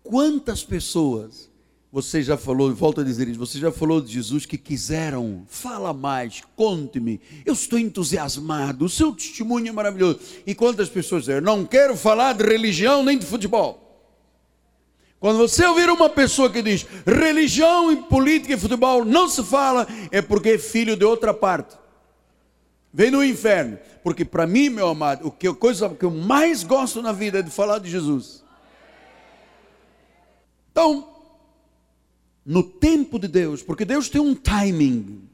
[0.01, 1.50] Quantas pessoas
[1.91, 5.93] você já falou, volta a dizer isso, você já falou de Jesus que quiseram, fala
[5.93, 10.19] mais, conte-me, eu estou entusiasmado, o seu testemunho é maravilhoso.
[10.47, 13.89] E quantas pessoas dizem, não quero falar de religião nem de futebol.
[15.19, 19.85] Quando você ouvir uma pessoa que diz religião e política e futebol não se fala,
[20.11, 21.75] é porque é filho de outra parte.
[22.93, 23.77] Vem no inferno.
[24.03, 27.37] Porque para mim, meu amado, o que a coisa que eu mais gosto na vida
[27.39, 28.43] é de falar de Jesus.
[30.71, 31.10] Então,
[32.45, 35.27] no tempo de Deus, porque Deus tem um timing.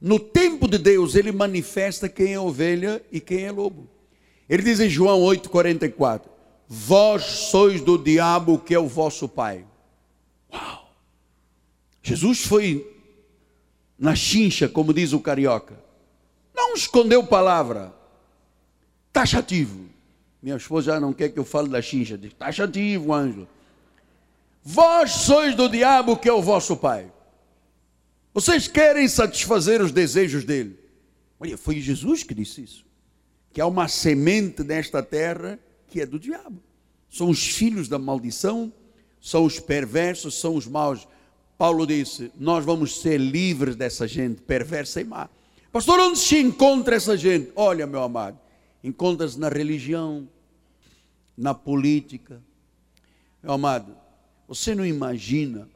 [0.00, 3.88] No tempo de Deus, ele manifesta quem é ovelha e quem é lobo.
[4.48, 6.22] Ele diz em João 8,44:
[6.68, 9.64] Vós sois do diabo que é o vosso pai.
[10.52, 10.92] Uau!
[12.02, 12.94] Jesus foi
[13.98, 15.76] na chincha, como diz o carioca.
[16.54, 17.92] Não escondeu palavra.
[19.12, 19.86] Taxativo.
[20.42, 22.16] Minha esposa já não quer que eu fale da chincha.
[22.16, 23.48] Diz, taxativo, anjo.
[24.68, 27.08] Vós sois do diabo que é o vosso pai.
[28.34, 30.76] Vocês querem satisfazer os desejos dele.
[31.38, 32.84] Olha, foi Jesus que disse isso.
[33.52, 36.60] Que há uma semente nesta terra que é do diabo.
[37.08, 38.72] São os filhos da maldição,
[39.20, 41.06] são os perversos, são os maus.
[41.56, 45.30] Paulo disse: Nós vamos ser livres dessa gente perversa e má.
[45.70, 47.52] Pastor, onde se encontra essa gente?
[47.54, 48.36] Olha, meu amado,
[48.82, 50.28] encontra-se na religião,
[51.36, 52.42] na política.
[53.40, 54.05] Meu amado,
[54.48, 55.68] você não imagina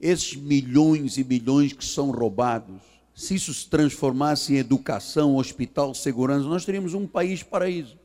[0.00, 2.82] esses milhões e milhões que são roubados.
[3.14, 7.96] Se isso se transformasse em educação, hospital, segurança, nós teríamos um país paraíso.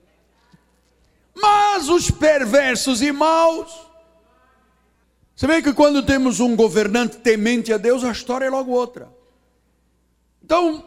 [1.36, 3.72] Mas os perversos e maus.
[5.36, 9.10] Você vê que quando temos um governante temente a Deus, a história é logo outra.
[10.44, 10.86] Então,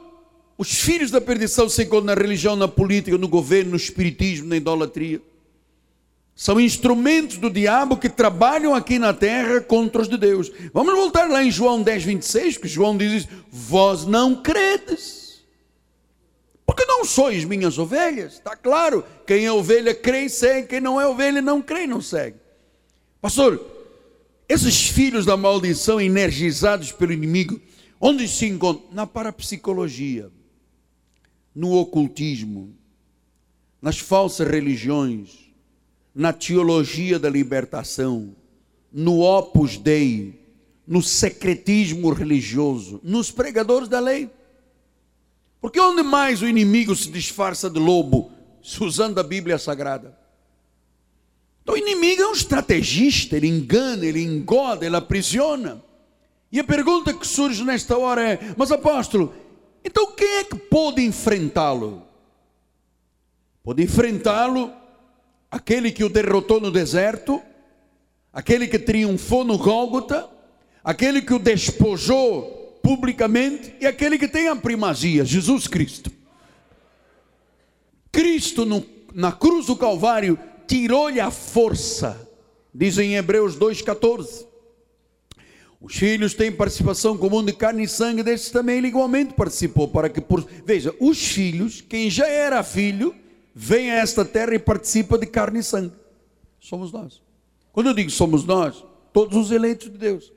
[0.56, 4.56] os filhos da perdição se encontram na religião, na política, no governo, no espiritismo, na
[4.56, 5.20] idolatria.
[6.36, 10.50] São instrumentos do diabo que trabalham aqui na terra contra os de Deus.
[10.72, 15.44] Vamos voltar lá em João 10, 26, que João diz: Vós não credes,
[16.66, 18.34] porque não sois minhas ovelhas.
[18.34, 21.86] Está claro, quem é ovelha crê e segue, quem não é ovelha não crê e
[21.86, 22.36] não segue.
[23.20, 23.64] Pastor,
[24.48, 27.60] esses filhos da maldição energizados pelo inimigo,
[28.00, 28.88] onde se encontram?
[28.90, 30.32] Na parapsicologia,
[31.54, 32.74] no ocultismo,
[33.80, 35.43] nas falsas religiões
[36.14, 38.36] na teologia da libertação,
[38.92, 40.40] no opus dei,
[40.86, 44.30] no secretismo religioso, nos pregadores da lei.
[45.60, 48.30] Porque onde mais o inimigo se disfarça de lobo,
[48.80, 50.16] usando a Bíblia Sagrada?
[51.62, 55.82] Então o inimigo é um estrategista, ele engana, ele engoda, ele aprisiona.
[56.52, 59.34] E a pergunta que surge nesta hora é: mas apóstolo,
[59.82, 62.02] então quem é que pode enfrentá-lo?
[63.62, 64.70] Pode enfrentá-lo
[65.54, 67.40] aquele que o derrotou no deserto,
[68.32, 70.28] aquele que triunfou no Gólgota,
[70.82, 76.10] aquele que o despojou publicamente e aquele que tem a primazia, Jesus Cristo.
[78.10, 80.36] Cristo no, na cruz do Calvário
[80.66, 82.28] tirou-lhe a força,
[82.74, 84.44] diz em Hebreus 2,14.
[85.80, 90.08] Os filhos têm participação comum de carne e sangue, desses também ele igualmente participou, para
[90.08, 90.44] que por.
[90.64, 93.14] Veja, os filhos, quem já era filho,
[93.54, 95.92] vem a esta terra e participa de carne e sangue.
[96.60, 97.22] Somos nós.
[97.72, 100.32] Quando eu digo somos nós, todos os eleitos de Deus.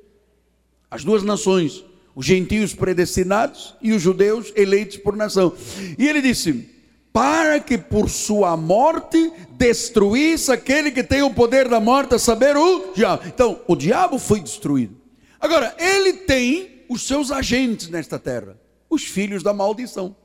[0.89, 1.83] As duas nações,
[2.15, 5.53] os gentios predestinados e os judeus eleitos por nação.
[5.97, 6.69] E ele disse:
[7.17, 12.55] para que por sua morte destruísse aquele que tem o poder da morte, a saber,
[12.55, 13.23] o diabo.
[13.25, 14.95] Então, o diabo foi destruído.
[15.39, 18.55] Agora, ele tem os seus agentes nesta terra,
[18.87, 20.15] os filhos da maldição,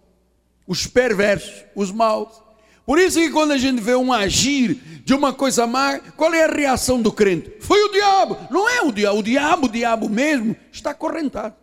[0.66, 2.42] os perversos, os maus.
[2.84, 6.44] Por isso que quando a gente vê um agir de uma coisa má, qual é
[6.44, 7.52] a reação do crente?
[7.60, 8.36] Foi o diabo.
[8.50, 11.54] Não é o diabo, o diabo, o diabo mesmo está acorrentado.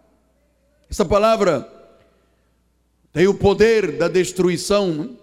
[0.89, 1.69] Essa palavra
[3.11, 5.17] tem o poder da destruição,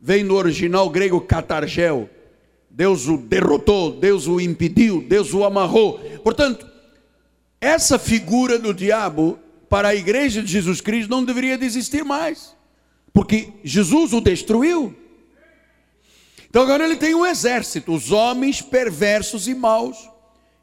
[0.00, 2.08] vem no original grego catargel.
[2.70, 5.98] Deus o derrotou, Deus o impediu, Deus o amarrou.
[6.22, 6.66] Portanto,
[7.60, 12.56] essa figura do diabo para a igreja de Jesus Cristo não deveria existir mais,
[13.12, 14.94] porque Jesus o destruiu.
[16.50, 19.96] Então agora ele tem um exército, os homens perversos e maus,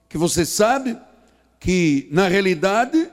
[0.09, 0.97] que você sabe
[1.61, 3.09] que na realidade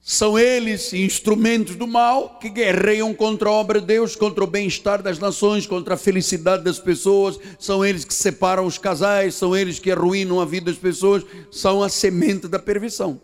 [0.00, 5.02] são eles instrumentos do mal que guerreiam contra a obra de Deus, contra o bem-estar
[5.02, 9.80] das nações, contra a felicidade das pessoas, são eles que separam os casais, são eles
[9.80, 13.20] que arruinam a vida das pessoas, são a semente da perversão.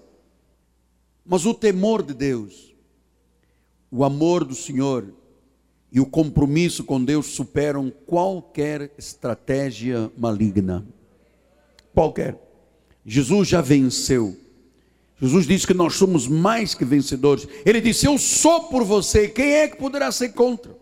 [1.24, 2.74] Mas o temor de Deus,
[3.88, 5.12] o amor do Senhor,
[5.90, 10.86] e o compromisso com Deus superam qualquer estratégia maligna.
[11.94, 12.36] Qualquer.
[13.04, 14.36] Jesus já venceu.
[15.20, 17.48] Jesus disse que nós somos mais que vencedores.
[17.64, 20.76] Ele disse: Eu sou por você, quem é que poderá ser contra?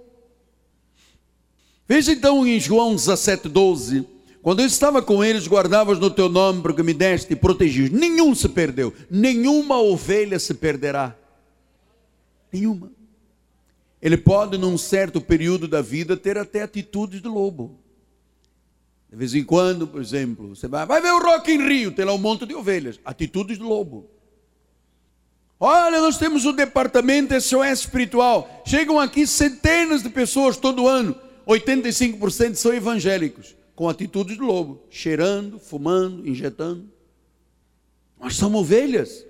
[1.89, 4.07] Veja então em João 17, 12.
[4.43, 7.91] Quando eu estava com eles, guardavas no teu nome, porque me deste e protegias.
[7.91, 11.17] Nenhum se perdeu, nenhuma ovelha se perderá.
[12.53, 12.96] Nenhuma.
[14.07, 17.81] Ele pode, num certo período da vida, ter até atitudes de lobo.
[19.11, 22.05] De vez em quando, por exemplo, você vai, vai ver o Rock em Rio, tem
[22.05, 23.01] lá um monte de ovelhas.
[23.05, 24.09] Atitudes de lobo.
[25.59, 28.63] Olha, nós temos o departamento SOS espiritual.
[28.65, 31.17] Chegam aqui centenas de pessoas todo ano.
[31.45, 33.57] 85% são evangélicos.
[33.75, 36.89] com atitudes de lobo, cheirando, fumando, injetando.
[38.21, 39.26] Nós somos ovelhas.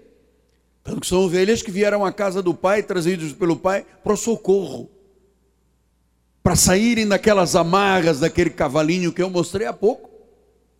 [0.86, 4.16] Tanto que são ovelhas que vieram à casa do pai, trazidos pelo pai, para o
[4.16, 4.88] socorro.
[6.44, 10.08] Para saírem daquelas amarras daquele cavalinho que eu mostrei há pouco.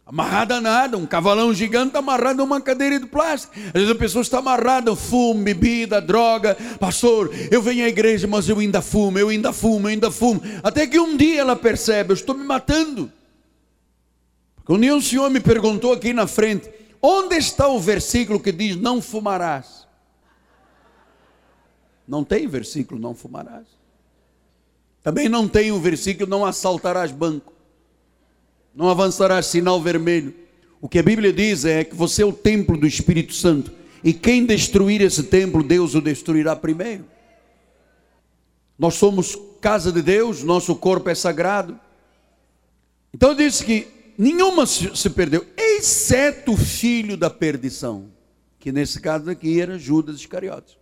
[0.07, 3.53] Amarrada a nada, um cavalão gigante amarrado a uma cadeira de plástico.
[3.67, 6.57] Às vezes a pessoa está amarrada, fumo, bebida, droga.
[6.79, 10.41] Pastor, eu venho à igreja, mas eu ainda fumo, eu ainda fumo, eu ainda fumo.
[10.63, 13.11] Até que um dia ela percebe, eu estou me matando.
[14.55, 16.71] Porque um dia um senhor me perguntou aqui na frente,
[17.03, 19.86] onde está o versículo que diz não fumarás?
[22.07, 23.67] Não tem versículo não fumarás.
[25.03, 27.53] Também não tem o versículo não assaltarás banco.
[28.75, 30.35] Não avançarás sinal vermelho.
[30.81, 33.73] O que a Bíblia diz é que você é o templo do Espírito Santo.
[34.05, 37.05] E quem destruir esse templo, Deus o destruirá primeiro.
[38.79, 41.79] Nós somos casa de Deus, nosso corpo é sagrado.
[43.13, 43.89] Então disse que
[44.19, 48.11] nenhuma se perdeu, exceto o filho da perdição,
[48.59, 50.77] que nesse caso aqui era Judas Iscariotes.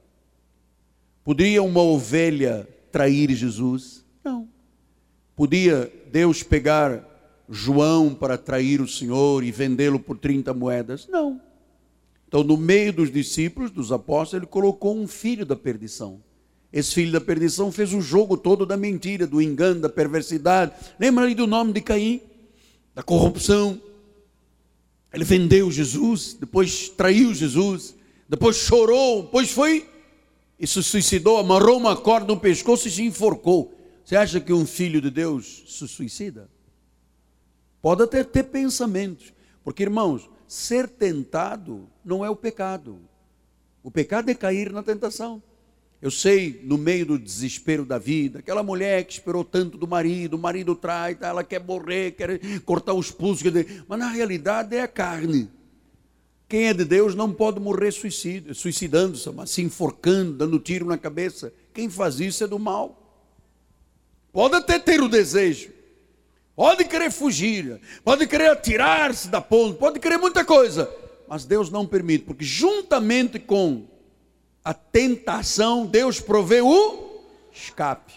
[1.24, 4.04] Podia uma ovelha trair Jesus?
[4.22, 4.46] Não.
[5.34, 7.02] Podia Deus pegar
[7.48, 11.08] João para trair o Senhor e vendê-lo por 30 moedas?
[11.08, 11.40] Não.
[12.28, 16.20] Então, no meio dos discípulos, dos apóstolos, ele colocou um filho da perdição.
[16.70, 20.72] Esse filho da perdição fez o jogo todo da mentira, do engano, da perversidade.
[20.98, 22.20] Lembra aí do nome de Caim?
[22.94, 23.80] Da corrupção.
[25.12, 27.94] Ele vendeu Jesus, depois traiu Jesus,
[28.28, 29.88] depois chorou, depois foi
[30.58, 33.74] e se suicidou, amarrou uma corda no pescoço e se enforcou.
[34.04, 36.48] Você acha que um filho de Deus se suicida?
[37.80, 39.32] Pode até ter pensamentos,
[39.62, 42.98] porque irmãos, ser tentado não é o pecado.
[43.82, 45.42] O pecado é cair na tentação.
[46.00, 50.34] Eu sei, no meio do desespero da vida, aquela mulher que esperou tanto do marido,
[50.34, 53.50] o marido trai, tá, ela quer morrer, quer cortar os pulsos,
[53.88, 55.48] mas na realidade é a carne.
[56.54, 61.52] Quem é de Deus não pode morrer suicidando-se, se enforcando, dando tiro na cabeça.
[61.72, 62.96] Quem faz isso é do mal.
[64.32, 65.72] Pode até ter o desejo,
[66.54, 70.88] pode querer fugir, pode querer atirar-se da ponte, pode querer muita coisa,
[71.26, 73.88] mas Deus não permite, porque juntamente com
[74.64, 77.20] a tentação, Deus provê o
[77.52, 78.12] escape.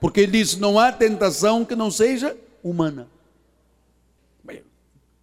[0.00, 3.08] Porque ele disse: não há tentação que não seja humana.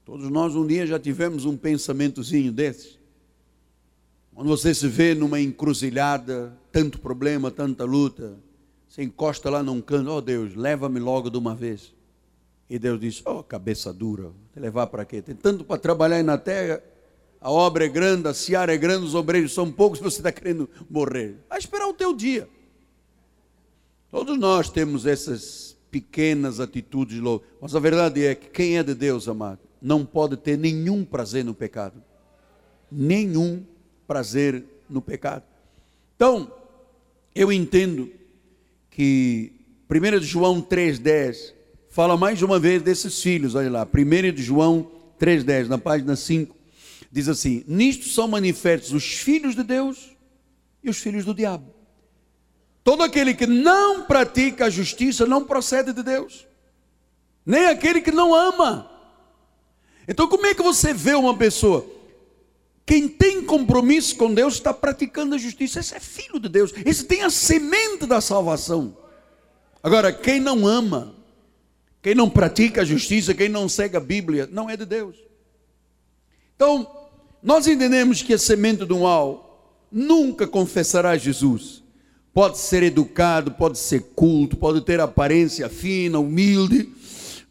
[0.09, 2.97] Todos nós um dia já tivemos um pensamentozinho desses.
[4.33, 8.35] Quando você se vê numa encruzilhada, tanto problema, tanta luta,
[8.87, 11.93] você encosta lá num canto, oh Deus, leva-me logo de uma vez.
[12.67, 15.21] E Deus diz, oh cabeça dura, te levar para quê?
[15.21, 16.81] Tem tanto para trabalhar aí na terra,
[17.39, 20.67] a obra é grande, a seara é grande, os obreiros são poucos, você está querendo
[20.89, 21.35] morrer.
[21.47, 22.49] Vai esperar o teu dia.
[24.09, 28.95] Todos nós temos essas pequenas atitudes loucas, mas a verdade é que quem é de
[28.95, 32.01] Deus, amado, não pode ter nenhum prazer no pecado.
[32.91, 33.63] Nenhum
[34.07, 35.43] prazer no pecado.
[36.15, 36.51] Então,
[37.33, 38.11] eu entendo
[38.89, 39.53] que
[39.89, 41.53] 1 João 3,10
[41.89, 46.55] fala mais uma vez desses filhos, olha lá, 1 João 3,10, na página 5,
[47.11, 50.15] diz assim: Nisto são manifestos os filhos de Deus
[50.83, 51.73] e os filhos do diabo.
[52.83, 56.47] Todo aquele que não pratica a justiça não procede de Deus,
[57.45, 58.88] nem aquele que não ama
[60.09, 61.85] então, como é que você vê uma pessoa?
[62.83, 65.79] Quem tem compromisso com Deus está praticando a justiça.
[65.79, 66.73] Esse é filho de Deus.
[66.83, 68.97] Esse tem a semente da salvação.
[69.83, 71.13] Agora, quem não ama,
[72.01, 75.15] quem não pratica a justiça, quem não segue a Bíblia, não é de Deus.
[76.55, 76.89] Então,
[77.43, 81.83] nós entendemos que a semente do mal nunca confessará Jesus.
[82.33, 86.89] Pode ser educado, pode ser culto, pode ter aparência fina, humilde,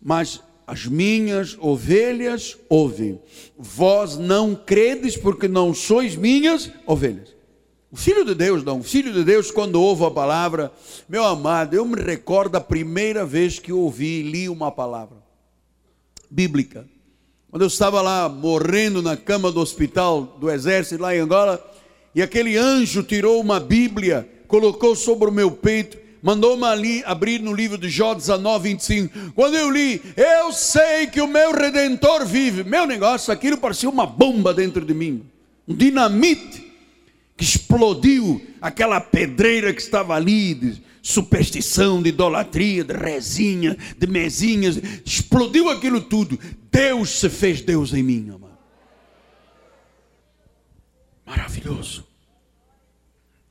[0.02, 3.18] mas as minhas ovelhas ouvem.
[3.58, 7.34] Vós não credes porque não sois minhas ovelhas.
[7.90, 8.80] O filho de Deus não.
[8.80, 10.70] O filho de Deus, quando ouve a palavra,
[11.08, 15.16] meu amado, eu me recordo a primeira vez que ouvi e li uma palavra
[16.30, 16.86] bíblica.
[17.50, 21.64] Quando eu estava lá morrendo na cama do hospital do exército lá em Angola,
[22.14, 27.52] e aquele anjo tirou uma Bíblia, colocou sobre o meu peito mandou-me ali abrir no
[27.52, 29.32] livro de Jó 19, 25.
[29.32, 32.64] Quando eu li, eu sei que o meu redentor vive.
[32.64, 35.24] Meu negócio, aquilo parecia uma bomba dentro de mim,
[35.66, 36.66] um dinamite
[37.36, 44.76] que explodiu aquela pedreira que estava ali, de superstição, de idolatria, de rezinha, de mesinhas,
[45.04, 46.38] explodiu aquilo tudo.
[46.70, 48.58] Deus se fez Deus em mim, amado.
[51.24, 52.06] Maravilhoso.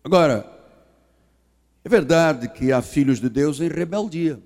[0.04, 0.57] Agora,
[1.88, 4.44] é verdade que há filhos de Deus em rebeldia,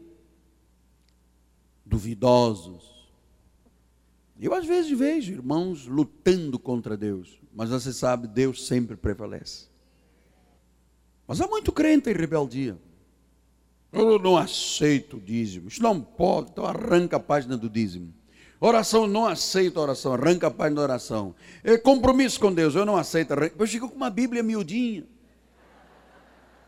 [1.83, 3.09] duvidosos,
[4.39, 9.65] Eu às vezes vejo irmãos lutando contra Deus, mas você sabe, Deus sempre prevalece.
[11.27, 12.77] Mas há muito crente em rebeldia.
[13.91, 15.67] Eu não aceito o dízimo.
[15.67, 18.13] Isso não pode, então arranca a página do dízimo.
[18.59, 21.35] Oração, não aceito oração, arranca a página da oração.
[21.63, 23.31] É compromisso com Deus, eu não aceito.
[23.31, 23.55] Arranca.
[23.57, 25.07] Eu fico com uma Bíblia miudinha.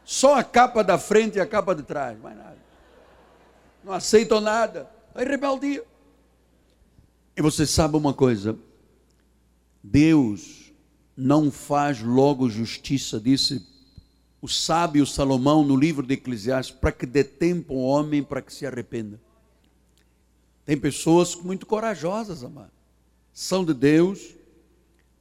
[0.05, 2.57] Só a capa da frente e a capa de trás, mais nada.
[3.83, 4.89] Não aceitam nada.
[5.15, 5.83] É rebeldia.
[7.35, 8.57] E você sabe uma coisa?
[9.83, 10.71] Deus
[11.15, 13.65] não faz logo justiça, disse
[14.41, 18.53] o sábio Salomão no livro de Eclesiastes, para que dê tempo ao homem para que
[18.53, 19.19] se arrependa.
[20.65, 22.71] Tem pessoas muito corajosas, amado.
[23.31, 24.35] São de Deus,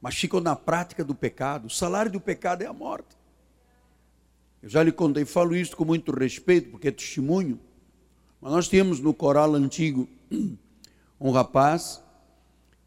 [0.01, 1.67] mas ficam na prática do pecado.
[1.67, 3.15] O salário do pecado é a morte.
[4.63, 7.59] Eu já lhe contei, falo isso com muito respeito, porque é testemunho.
[8.39, 10.07] Mas nós tínhamos no coral antigo
[11.19, 12.01] um rapaz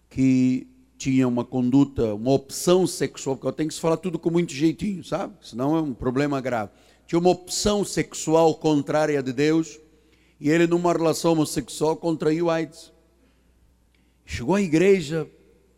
[0.08, 0.66] que
[0.96, 4.54] tinha uma conduta, uma opção sexual, porque eu tenho que se falar tudo com muito
[4.54, 5.34] jeitinho, sabe?
[5.42, 6.72] Senão é um problema grave.
[7.06, 9.78] Tinha uma opção sexual contrária de Deus
[10.40, 12.90] e ele, numa relação homossexual, contraiu AIDS.
[14.24, 15.28] Chegou à igreja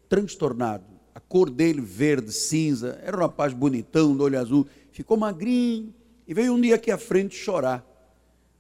[0.08, 4.64] transtornado, a cor dele verde, cinza, era um rapaz bonitão, do olho azul,
[4.98, 5.94] ficou magrinho
[6.26, 7.86] e veio um dia aqui à frente chorar.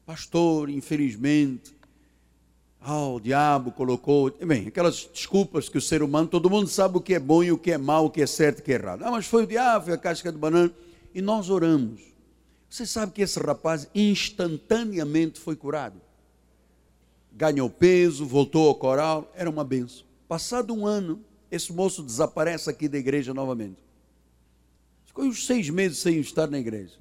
[0.06, 1.74] Pastor, infelizmente,
[2.80, 4.30] ah, o diabo colocou.
[4.30, 7.50] Bem, aquelas desculpas que o ser humano, todo mundo sabe o que é bom e
[7.50, 9.02] o que é mal, o que é certo e o que é errado.
[9.02, 10.72] Ah, mas foi o diabo, foi a casca de banana.
[11.12, 12.02] E nós oramos.
[12.70, 16.00] Você sabe que esse rapaz instantaneamente foi curado.
[17.32, 20.06] Ganhou peso, voltou ao coral, era uma benção.
[20.28, 21.20] Passado um ano,
[21.50, 23.87] esse moço desaparece aqui da igreja novamente.
[25.18, 26.96] Ficou uns seis meses sem estar na igreja.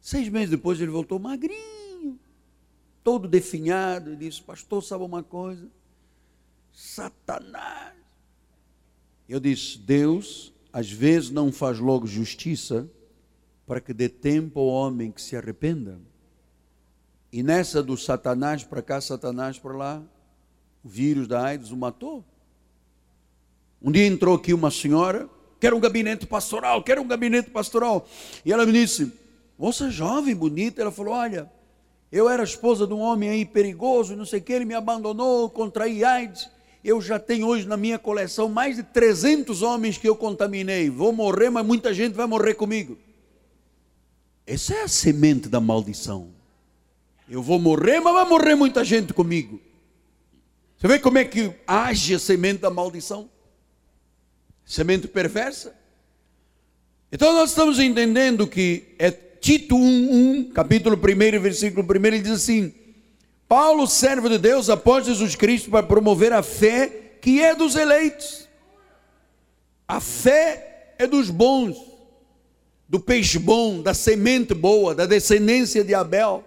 [0.00, 2.16] Seis meses depois ele voltou magrinho
[3.02, 5.68] todo definhado, e disse: Pastor, sabe uma coisa?
[6.72, 7.96] Satanás.
[9.28, 12.88] Eu disse: Deus, às vezes, não faz logo justiça
[13.66, 16.00] para que dê tempo ao homem que se arrependa.
[17.32, 20.02] E nessa do Satanás para cá, Satanás para lá,
[20.84, 22.24] o vírus da AIDS o matou.
[23.82, 25.28] Um dia entrou aqui uma senhora,
[25.60, 28.06] quer um gabinete pastoral, quer um gabinete pastoral.
[28.44, 29.12] E ela me disse,
[29.58, 31.50] moça jovem, bonita, ela falou, olha,
[32.10, 35.50] eu era esposa de um homem aí perigoso, não sei o que, ele me abandonou,
[35.50, 36.48] contraí AIDS.
[36.82, 40.88] Eu já tenho hoje na minha coleção mais de 300 homens que eu contaminei.
[40.88, 42.96] Vou morrer, mas muita gente vai morrer comigo.
[44.46, 46.28] Essa é a semente da maldição.
[47.28, 49.60] Eu vou morrer, mas vai morrer muita gente comigo.
[50.78, 53.28] Você vê como é que age a semente da maldição?
[54.68, 55.74] Semente perversa.
[57.10, 62.32] Então nós estamos entendendo que é Tito 1, 1, capítulo 1, versículo 1, ele diz
[62.32, 62.74] assim:
[63.48, 68.46] Paulo, servo de Deus, após Jesus Cristo, para promover a fé que é dos eleitos.
[69.88, 71.78] A fé é dos bons,
[72.86, 76.44] do peixe bom, da semente boa, da descendência de Abel.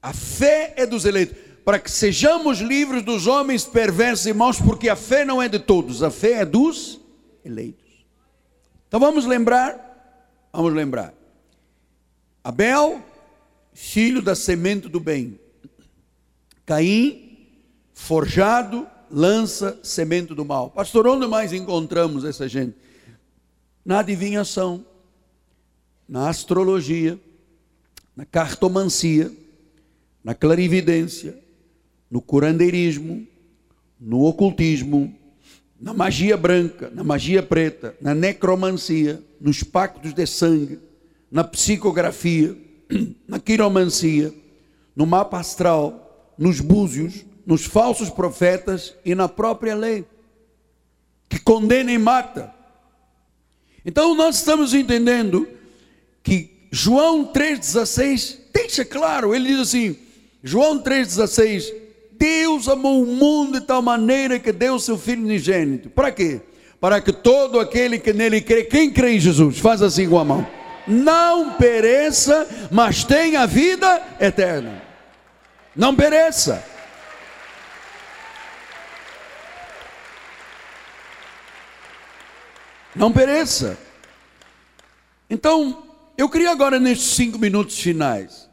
[0.00, 4.88] A fé é dos eleitos, para que sejamos livres dos homens perversos e maus, porque
[4.88, 7.00] a fé não é de todos, a fé é dos
[7.44, 8.04] eleitos.
[8.88, 11.14] Então vamos lembrar, vamos lembrar.
[12.42, 13.02] Abel,
[13.72, 15.38] filho da semente do bem.
[16.64, 17.38] Caim,
[17.92, 20.70] forjado, lança semente do mal.
[20.70, 22.76] Pastor, onde mais encontramos essa gente?
[23.84, 24.84] Na adivinhação,
[26.08, 27.18] na astrologia,
[28.16, 29.32] na cartomancia,
[30.22, 31.38] na clarividência,
[32.10, 33.26] no curandeirismo,
[34.00, 35.14] no ocultismo,
[35.80, 40.78] na magia branca, na magia preta, na necromancia, nos pactos de sangue,
[41.30, 42.56] na psicografia,
[43.26, 44.34] na quiromancia,
[44.94, 50.04] no mapa astral, nos búzios, nos falsos profetas e na própria lei,
[51.28, 52.52] que condena e mata.
[53.84, 55.48] Então nós estamos entendendo
[56.22, 59.96] que João 3,16 deixa claro, ele diz assim:
[60.42, 61.79] João 3,16,
[62.20, 65.90] Deus amou o mundo de tal maneira que deu seu Filho unigênito.
[65.90, 66.40] Para quê?
[66.78, 70.24] Para que todo aquele que nele crê, quem crê em Jesus, faz assim com a
[70.24, 74.82] mão não pereça, mas tenha vida eterna.
[75.74, 76.64] Não pereça.
[82.94, 83.78] Não pereça.
[85.28, 85.86] Então,
[86.18, 88.50] eu queria agora, nestes cinco minutos finais,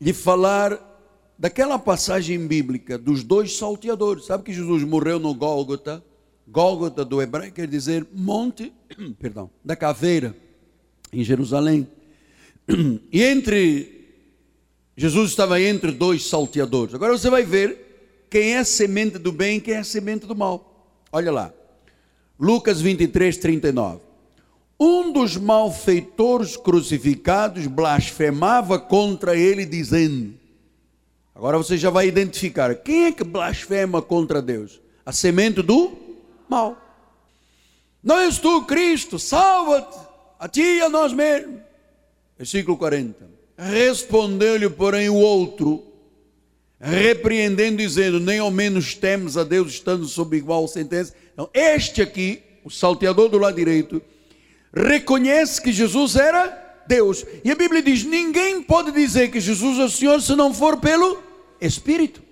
[0.00, 0.78] lhe falar
[1.42, 4.26] daquela passagem bíblica dos dois salteadores.
[4.26, 6.00] Sabe que Jesus morreu no Gólgota?
[6.46, 8.72] Gólgota do hebraico quer dizer monte,
[9.18, 10.36] perdão, da caveira
[11.12, 11.88] em Jerusalém.
[13.10, 14.06] E entre
[14.96, 16.94] Jesus estava entre dois salteadores.
[16.94, 20.94] Agora você vai ver quem é semente do bem e quem é semente do mal.
[21.10, 21.52] Olha lá,
[22.38, 23.98] Lucas 23, 39.
[24.78, 30.40] Um dos malfeitores crucificados blasfemava contra ele, dizendo:
[31.34, 34.80] Agora você já vai identificar quem é que blasfema contra Deus?
[35.04, 35.92] A semente do
[36.48, 36.76] mal.
[38.02, 39.98] Não és tu, Cristo, salva-te,
[40.38, 41.60] a ti e a nós mesmos.
[42.36, 43.30] Versículo 40.
[43.56, 45.84] Respondeu-lhe, porém, o outro,
[46.80, 51.14] repreendendo, dizendo: Nem ao menos temos a Deus estando sob igual sentença.
[51.32, 54.02] Então, este aqui, o salteador do lado direito,
[54.74, 57.24] reconhece que Jesus era Deus.
[57.44, 60.78] E a Bíblia diz: ninguém pode dizer que Jesus é o Senhor se não for
[60.78, 61.18] pelo
[61.60, 62.22] Espírito.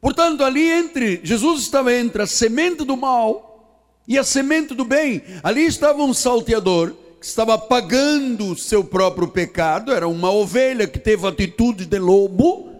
[0.00, 3.50] Portanto, ali entre, Jesus estava entre a semente do mal
[4.08, 5.22] e a semente do bem.
[5.42, 10.98] Ali estava um salteador que estava pagando o seu próprio pecado, era uma ovelha que
[10.98, 12.70] teve atitude de lobo,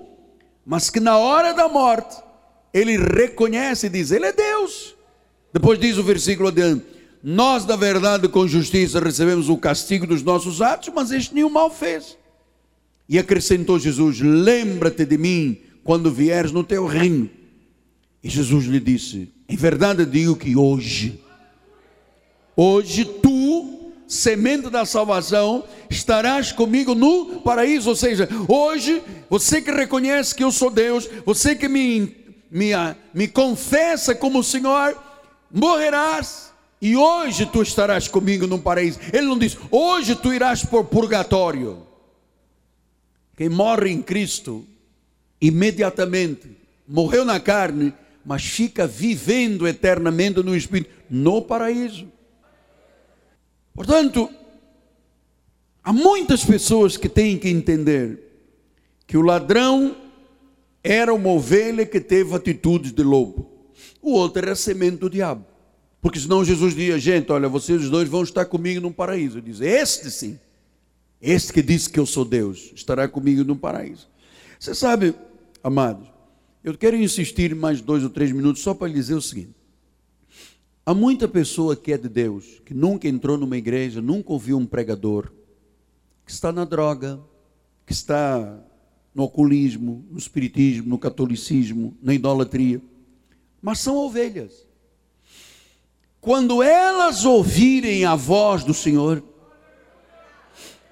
[0.64, 2.16] mas que na hora da morte
[2.72, 4.94] ele reconhece e diz: Ele é Deus.
[5.52, 6.84] Depois diz o versículo adiante:
[7.22, 11.70] Nós, da verdade, com justiça, recebemos o castigo dos nossos atos, mas este nenhum mal
[11.70, 12.16] fez.
[13.08, 17.28] E acrescentou Jesus: Lembra-te de mim quando vieres no teu reino.
[18.22, 21.20] E Jesus lhe disse: Em verdade digo que hoje,
[22.56, 27.90] hoje tu, semente da salvação, estarás comigo no paraíso.
[27.90, 32.16] Ou seja, hoje, você que reconhece que eu sou Deus, você que me,
[32.50, 32.70] me,
[33.12, 34.96] me confessa como Senhor,
[35.52, 36.49] morrerás.
[36.80, 38.98] E hoje tu estarás comigo no paraíso.
[39.12, 41.86] Ele não diz, hoje tu irás por purgatório.
[43.36, 44.66] Quem morre em Cristo,
[45.40, 46.48] imediatamente,
[46.88, 47.92] morreu na carne,
[48.24, 52.08] mas fica vivendo eternamente no Espírito, no paraíso.
[53.74, 54.30] Portanto,
[55.82, 58.18] há muitas pessoas que têm que entender
[59.06, 59.96] que o ladrão
[60.82, 63.50] era uma ovelha que teve atitudes de lobo,
[64.00, 65.49] o outro era semente do diabo.
[66.00, 69.40] Porque senão Jesus dizia, gente, olha, vocês dois vão estar comigo no paraíso.
[69.40, 70.38] Diz, este sim
[71.20, 74.08] este que disse que eu sou Deus estará comigo no paraíso.
[74.58, 75.14] Você sabe,
[75.62, 76.08] amados,
[76.64, 79.54] eu quero insistir mais dois ou três minutos só para lhe dizer o seguinte:
[80.84, 84.64] há muita pessoa que é de Deus, que nunca entrou numa igreja, nunca ouviu um
[84.64, 85.30] pregador,
[86.24, 87.20] que está na droga,
[87.84, 88.58] que está
[89.14, 92.80] no oculismo, no espiritismo, no catolicismo, na idolatria,
[93.60, 94.66] mas são ovelhas.
[96.20, 99.22] Quando elas ouvirem a voz do Senhor,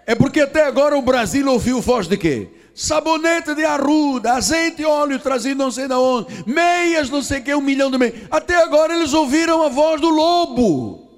[0.07, 2.49] é porque até agora o Brasil ouviu voz de quê?
[2.74, 7.55] Sabonete de arruda, azeite e óleo trazido não sei de onde, meias não sei que,
[7.55, 8.14] um milhão de meias.
[8.31, 11.09] Até agora eles ouviram a voz do lobo.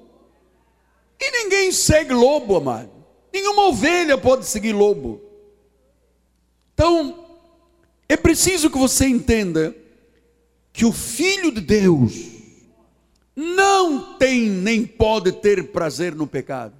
[1.19, 2.89] E ninguém segue lobo, amado.
[3.31, 5.21] Nenhuma ovelha pode seguir lobo.
[6.73, 7.27] Então,
[8.09, 9.73] é preciso que você entenda
[10.73, 12.30] que o Filho de Deus
[13.35, 16.73] não tem nem pode ter prazer no pecado.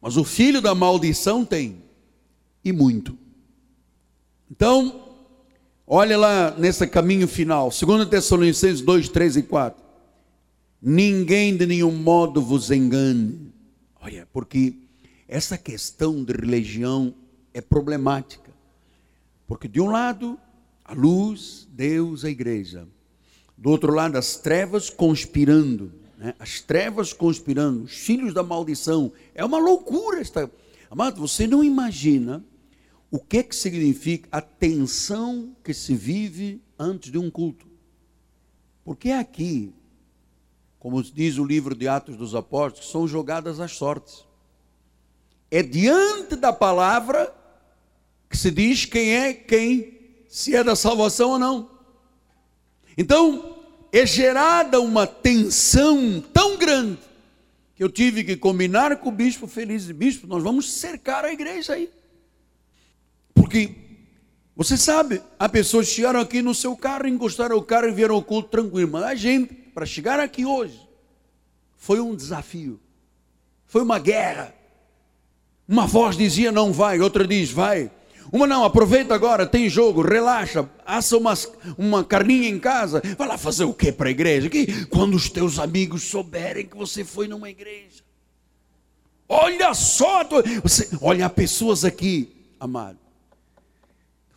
[0.00, 1.82] Mas o filho da maldição tem,
[2.64, 3.16] e muito.
[4.50, 5.16] Então,
[5.86, 9.82] olha lá nesse caminho final, 2 Tessalonicenses 2, 3 e 4.
[10.80, 13.52] Ninguém de nenhum modo vos engane.
[14.00, 14.76] Olha, porque
[15.26, 17.14] essa questão de religião
[17.54, 18.52] é problemática.
[19.46, 20.38] Porque de um lado,
[20.84, 22.86] a luz, Deus, a igreja.
[23.64, 26.34] Do outro lado, as trevas conspirando né?
[26.38, 29.12] as trevas conspirando, os filhos da maldição.
[29.34, 30.50] É uma loucura esta.
[30.90, 32.42] Amado, você não imagina
[33.10, 37.66] o que, que significa a tensão que se vive antes de um culto.
[38.82, 39.74] Porque aqui,
[40.78, 44.24] como diz o livro de Atos dos Apóstolos, são jogadas as sortes.
[45.50, 47.34] É diante da palavra
[48.30, 51.70] que se diz quem é quem, se é da salvação ou não.
[52.96, 53.53] Então,
[54.00, 56.98] é gerada uma tensão tão grande
[57.76, 61.74] que eu tive que combinar com o bispo feliz, bispo, nós vamos cercar a igreja
[61.74, 61.88] aí.
[63.32, 63.72] Porque
[64.56, 68.22] você sabe, há pessoas chegaram aqui no seu carro, encostaram o carro e vieram ao
[68.22, 70.80] culto tranquilo, mas a gente, para chegar aqui hoje,
[71.76, 72.80] foi um desafio,
[73.64, 74.52] foi uma guerra.
[75.68, 77.92] Uma voz dizia não vai, outra diz vai.
[78.32, 81.34] Uma não, aproveita agora, tem jogo, relaxa, assa uma,
[81.76, 83.02] uma carninha em casa.
[83.16, 84.48] Vai lá fazer o que para a igreja?
[84.48, 88.02] Que, quando os teus amigos souberem que você foi numa igreja.
[89.28, 90.22] Olha só,
[90.62, 92.28] você, olha, pessoas aqui,
[92.60, 92.98] amado,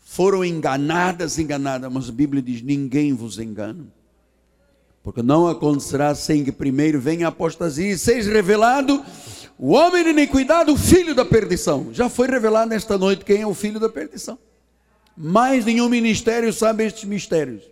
[0.01, 3.85] foram enganadas, enganadas, mas a Bíblia diz: ninguém vos engana.
[5.03, 9.01] Porque não acontecerá sem que primeiro venha a apostasia e seja revelado
[9.57, 11.89] o homem de iniquidade, o filho da perdição.
[11.91, 14.37] Já foi revelado nesta noite quem é o filho da perdição.
[15.15, 17.63] mais nenhum ministério sabe estes mistérios.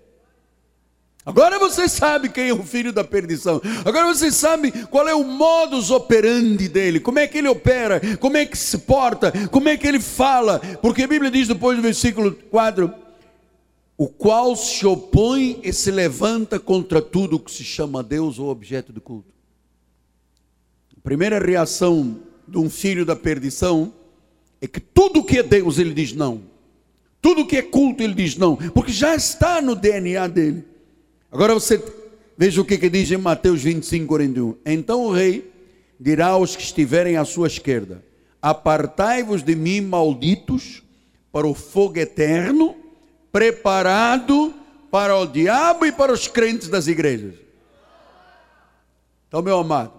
[1.24, 3.60] Agora você sabe quem é o filho da perdição.
[3.84, 8.38] Agora você sabe qual é o modus operandi dele, como é que ele opera, como
[8.38, 10.60] é que se porta, como é que ele fala.
[10.82, 12.94] Porque a Bíblia diz depois do versículo 4:
[13.98, 18.94] o qual se opõe e se levanta contra tudo que se chama Deus ou objeto
[18.94, 19.35] de culto.
[21.06, 23.93] Primeira reação de um filho da perdição
[24.60, 26.41] é que tudo que é Deus ele diz não.
[27.22, 30.66] Tudo que é culto ele diz não, porque já está no DNA dele.
[31.32, 31.80] Agora você
[32.36, 34.58] veja o que, que diz em Mateus 25, 41.
[34.66, 35.51] Então o rei
[35.99, 38.03] dirá aos que estiverem à sua esquerda:
[38.41, 40.82] Apartai-vos de mim, malditos,
[41.32, 42.76] para o fogo eterno,
[43.32, 44.51] preparado
[44.89, 47.36] para o diabo e para os crentes das igrejas.
[49.28, 49.95] Então, meu amado,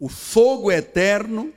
[0.00, 1.52] o fogo eterno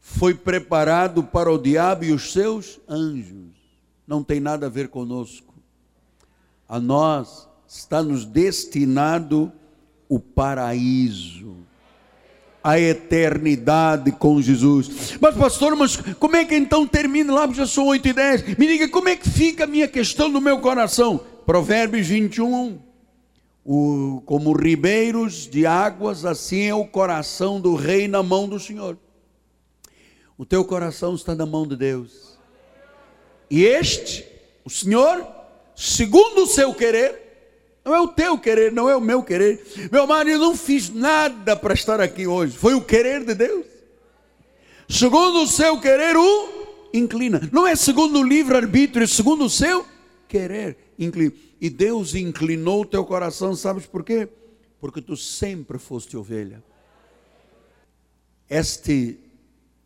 [0.00, 3.54] foi preparado para o diabo e os seus anjos.
[4.06, 5.54] Não tem nada a ver conosco.
[6.68, 9.52] A nós está nos destinado
[10.08, 11.56] o paraíso,
[12.62, 15.16] a eternidade com Jesus.
[15.20, 17.52] Mas, pastor, mas como é que então termina lá?
[17.52, 18.58] Já são 8 e 10.
[18.58, 21.20] Me diga, como é que fica a minha questão no meu coração?
[21.46, 22.78] Provérbios 21.
[23.64, 28.98] O, como ribeiros de águas, assim é o coração do rei na mão do Senhor.
[30.36, 32.38] O teu coração está na mão de Deus.
[33.50, 34.26] E este,
[34.64, 35.26] o Senhor,
[35.74, 37.24] segundo o seu querer,
[37.84, 39.64] não é o teu querer, não é o meu querer.
[39.92, 42.56] Meu marido, não fiz nada para estar aqui hoje.
[42.56, 43.66] Foi o querer de Deus.
[44.88, 46.48] Segundo o seu querer, o
[46.92, 47.40] inclina.
[47.52, 49.84] Não é segundo o livre-arbítrio, é segundo o seu
[50.28, 50.76] querer.
[50.98, 54.28] E Deus inclinou o teu coração, sabes por quê?
[54.80, 56.62] Porque tu sempre foste ovelha.
[58.48, 59.18] Este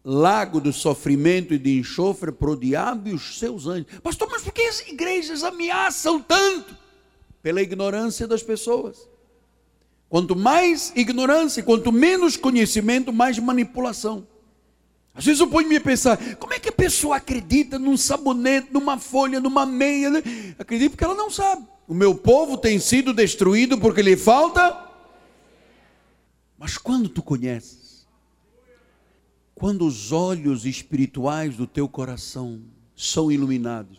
[0.04, 3.98] lago do sofrimento e de enxofre para o diabo e os seus anjos.
[4.02, 6.88] Pastor, mas por que as igrejas ameaçam tanto?
[7.42, 9.08] pela ignorância das pessoas.
[10.08, 14.26] Quanto mais ignorância, quanto menos conhecimento, mais manipulação.
[15.18, 18.98] Às vezes eu ponho-me a pensar, como é que a pessoa acredita num sabonete, numa
[18.98, 20.10] folha, numa meia?
[20.10, 20.22] Né?
[20.56, 21.66] Acredita porque ela não sabe.
[21.88, 24.80] O meu povo tem sido destruído porque lhe falta.
[26.56, 28.06] Mas quando tu conheces,
[29.56, 32.60] quando os olhos espirituais do teu coração
[32.94, 33.98] são iluminados,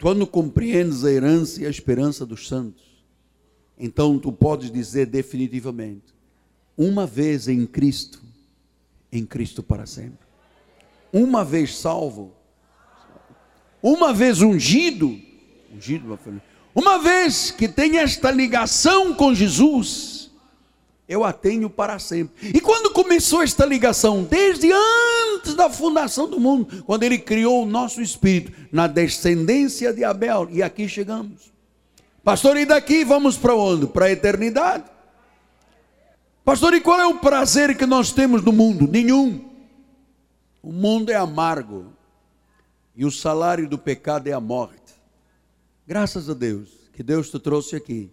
[0.00, 2.82] quando compreendes a herança e a esperança dos santos,
[3.78, 6.12] então tu podes dizer definitivamente:
[6.76, 8.20] uma vez em Cristo,
[9.12, 10.23] em Cristo para sempre.
[11.14, 12.32] Uma vez salvo,
[13.80, 15.16] uma vez ungido,
[15.72, 16.18] ungido,
[16.74, 20.32] uma vez que tem esta ligação com Jesus,
[21.08, 22.50] eu a tenho para sempre.
[22.52, 24.24] E quando começou esta ligação?
[24.24, 30.02] Desde antes da fundação do mundo, quando ele criou o nosso espírito na descendência de
[30.02, 31.52] Abel, e aqui chegamos.
[32.24, 33.86] Pastor, e daqui vamos para onde?
[33.86, 34.82] Para a eternidade.
[36.44, 38.88] Pastor, e qual é o prazer que nós temos no mundo?
[38.90, 39.53] Nenhum.
[40.64, 41.92] O mundo é amargo.
[42.96, 44.94] E o salário do pecado é a morte.
[45.86, 48.10] Graças a Deus que Deus te trouxe aqui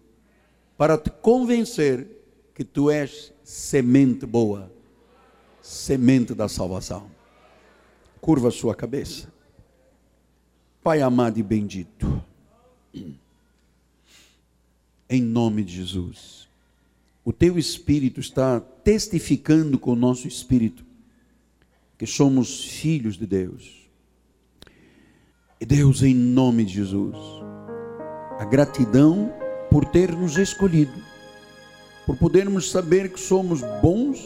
[0.76, 2.06] para te convencer
[2.54, 4.70] que tu és semente boa,
[5.62, 7.10] semente da salvação.
[8.20, 9.32] Curva a sua cabeça.
[10.82, 12.22] Pai amado e bendito,
[15.08, 16.48] em nome de Jesus,
[17.24, 20.91] o teu Espírito está testificando com o nosso Espírito
[22.02, 23.88] que somos filhos de Deus.
[25.60, 27.16] E Deus, em nome de Jesus,
[28.40, 29.32] a gratidão
[29.70, 31.00] por ter nos escolhido
[32.04, 34.20] por podermos saber que somos bons,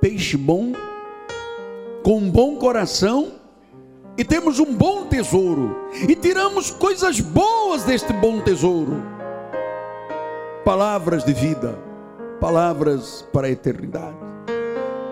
[0.00, 0.72] peixe bom,
[2.02, 3.34] com um bom coração
[4.18, 5.76] e temos um bom tesouro
[6.08, 9.00] e tiramos coisas boas deste bom tesouro.
[10.64, 11.78] Palavras de vida,
[12.40, 14.16] palavras para a eternidade.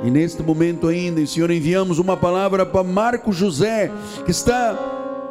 [0.02, 3.90] E neste momento ainda, Senhor, enviamos uma palavra para Marco José,
[4.24, 4.78] que está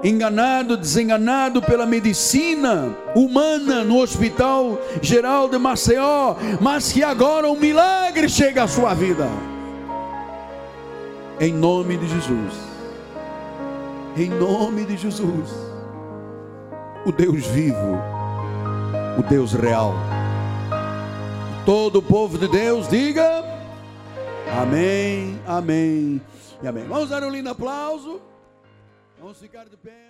[0.03, 8.29] enganado, desenganado pela medicina humana no Hospital Geral de Maceió, mas que agora um milagre
[8.29, 9.27] chega à sua vida.
[11.39, 12.53] Em nome de Jesus.
[14.15, 15.49] Em nome de Jesus.
[17.05, 17.97] O Deus vivo,
[19.17, 19.95] o Deus real.
[21.65, 23.38] Todo o povo de Deus diga:
[24.57, 26.21] Amém, amém
[26.61, 26.85] e amém.
[26.85, 28.21] Vamos dar um lindo aplauso.
[29.19, 30.08] Vamos ficar de pé.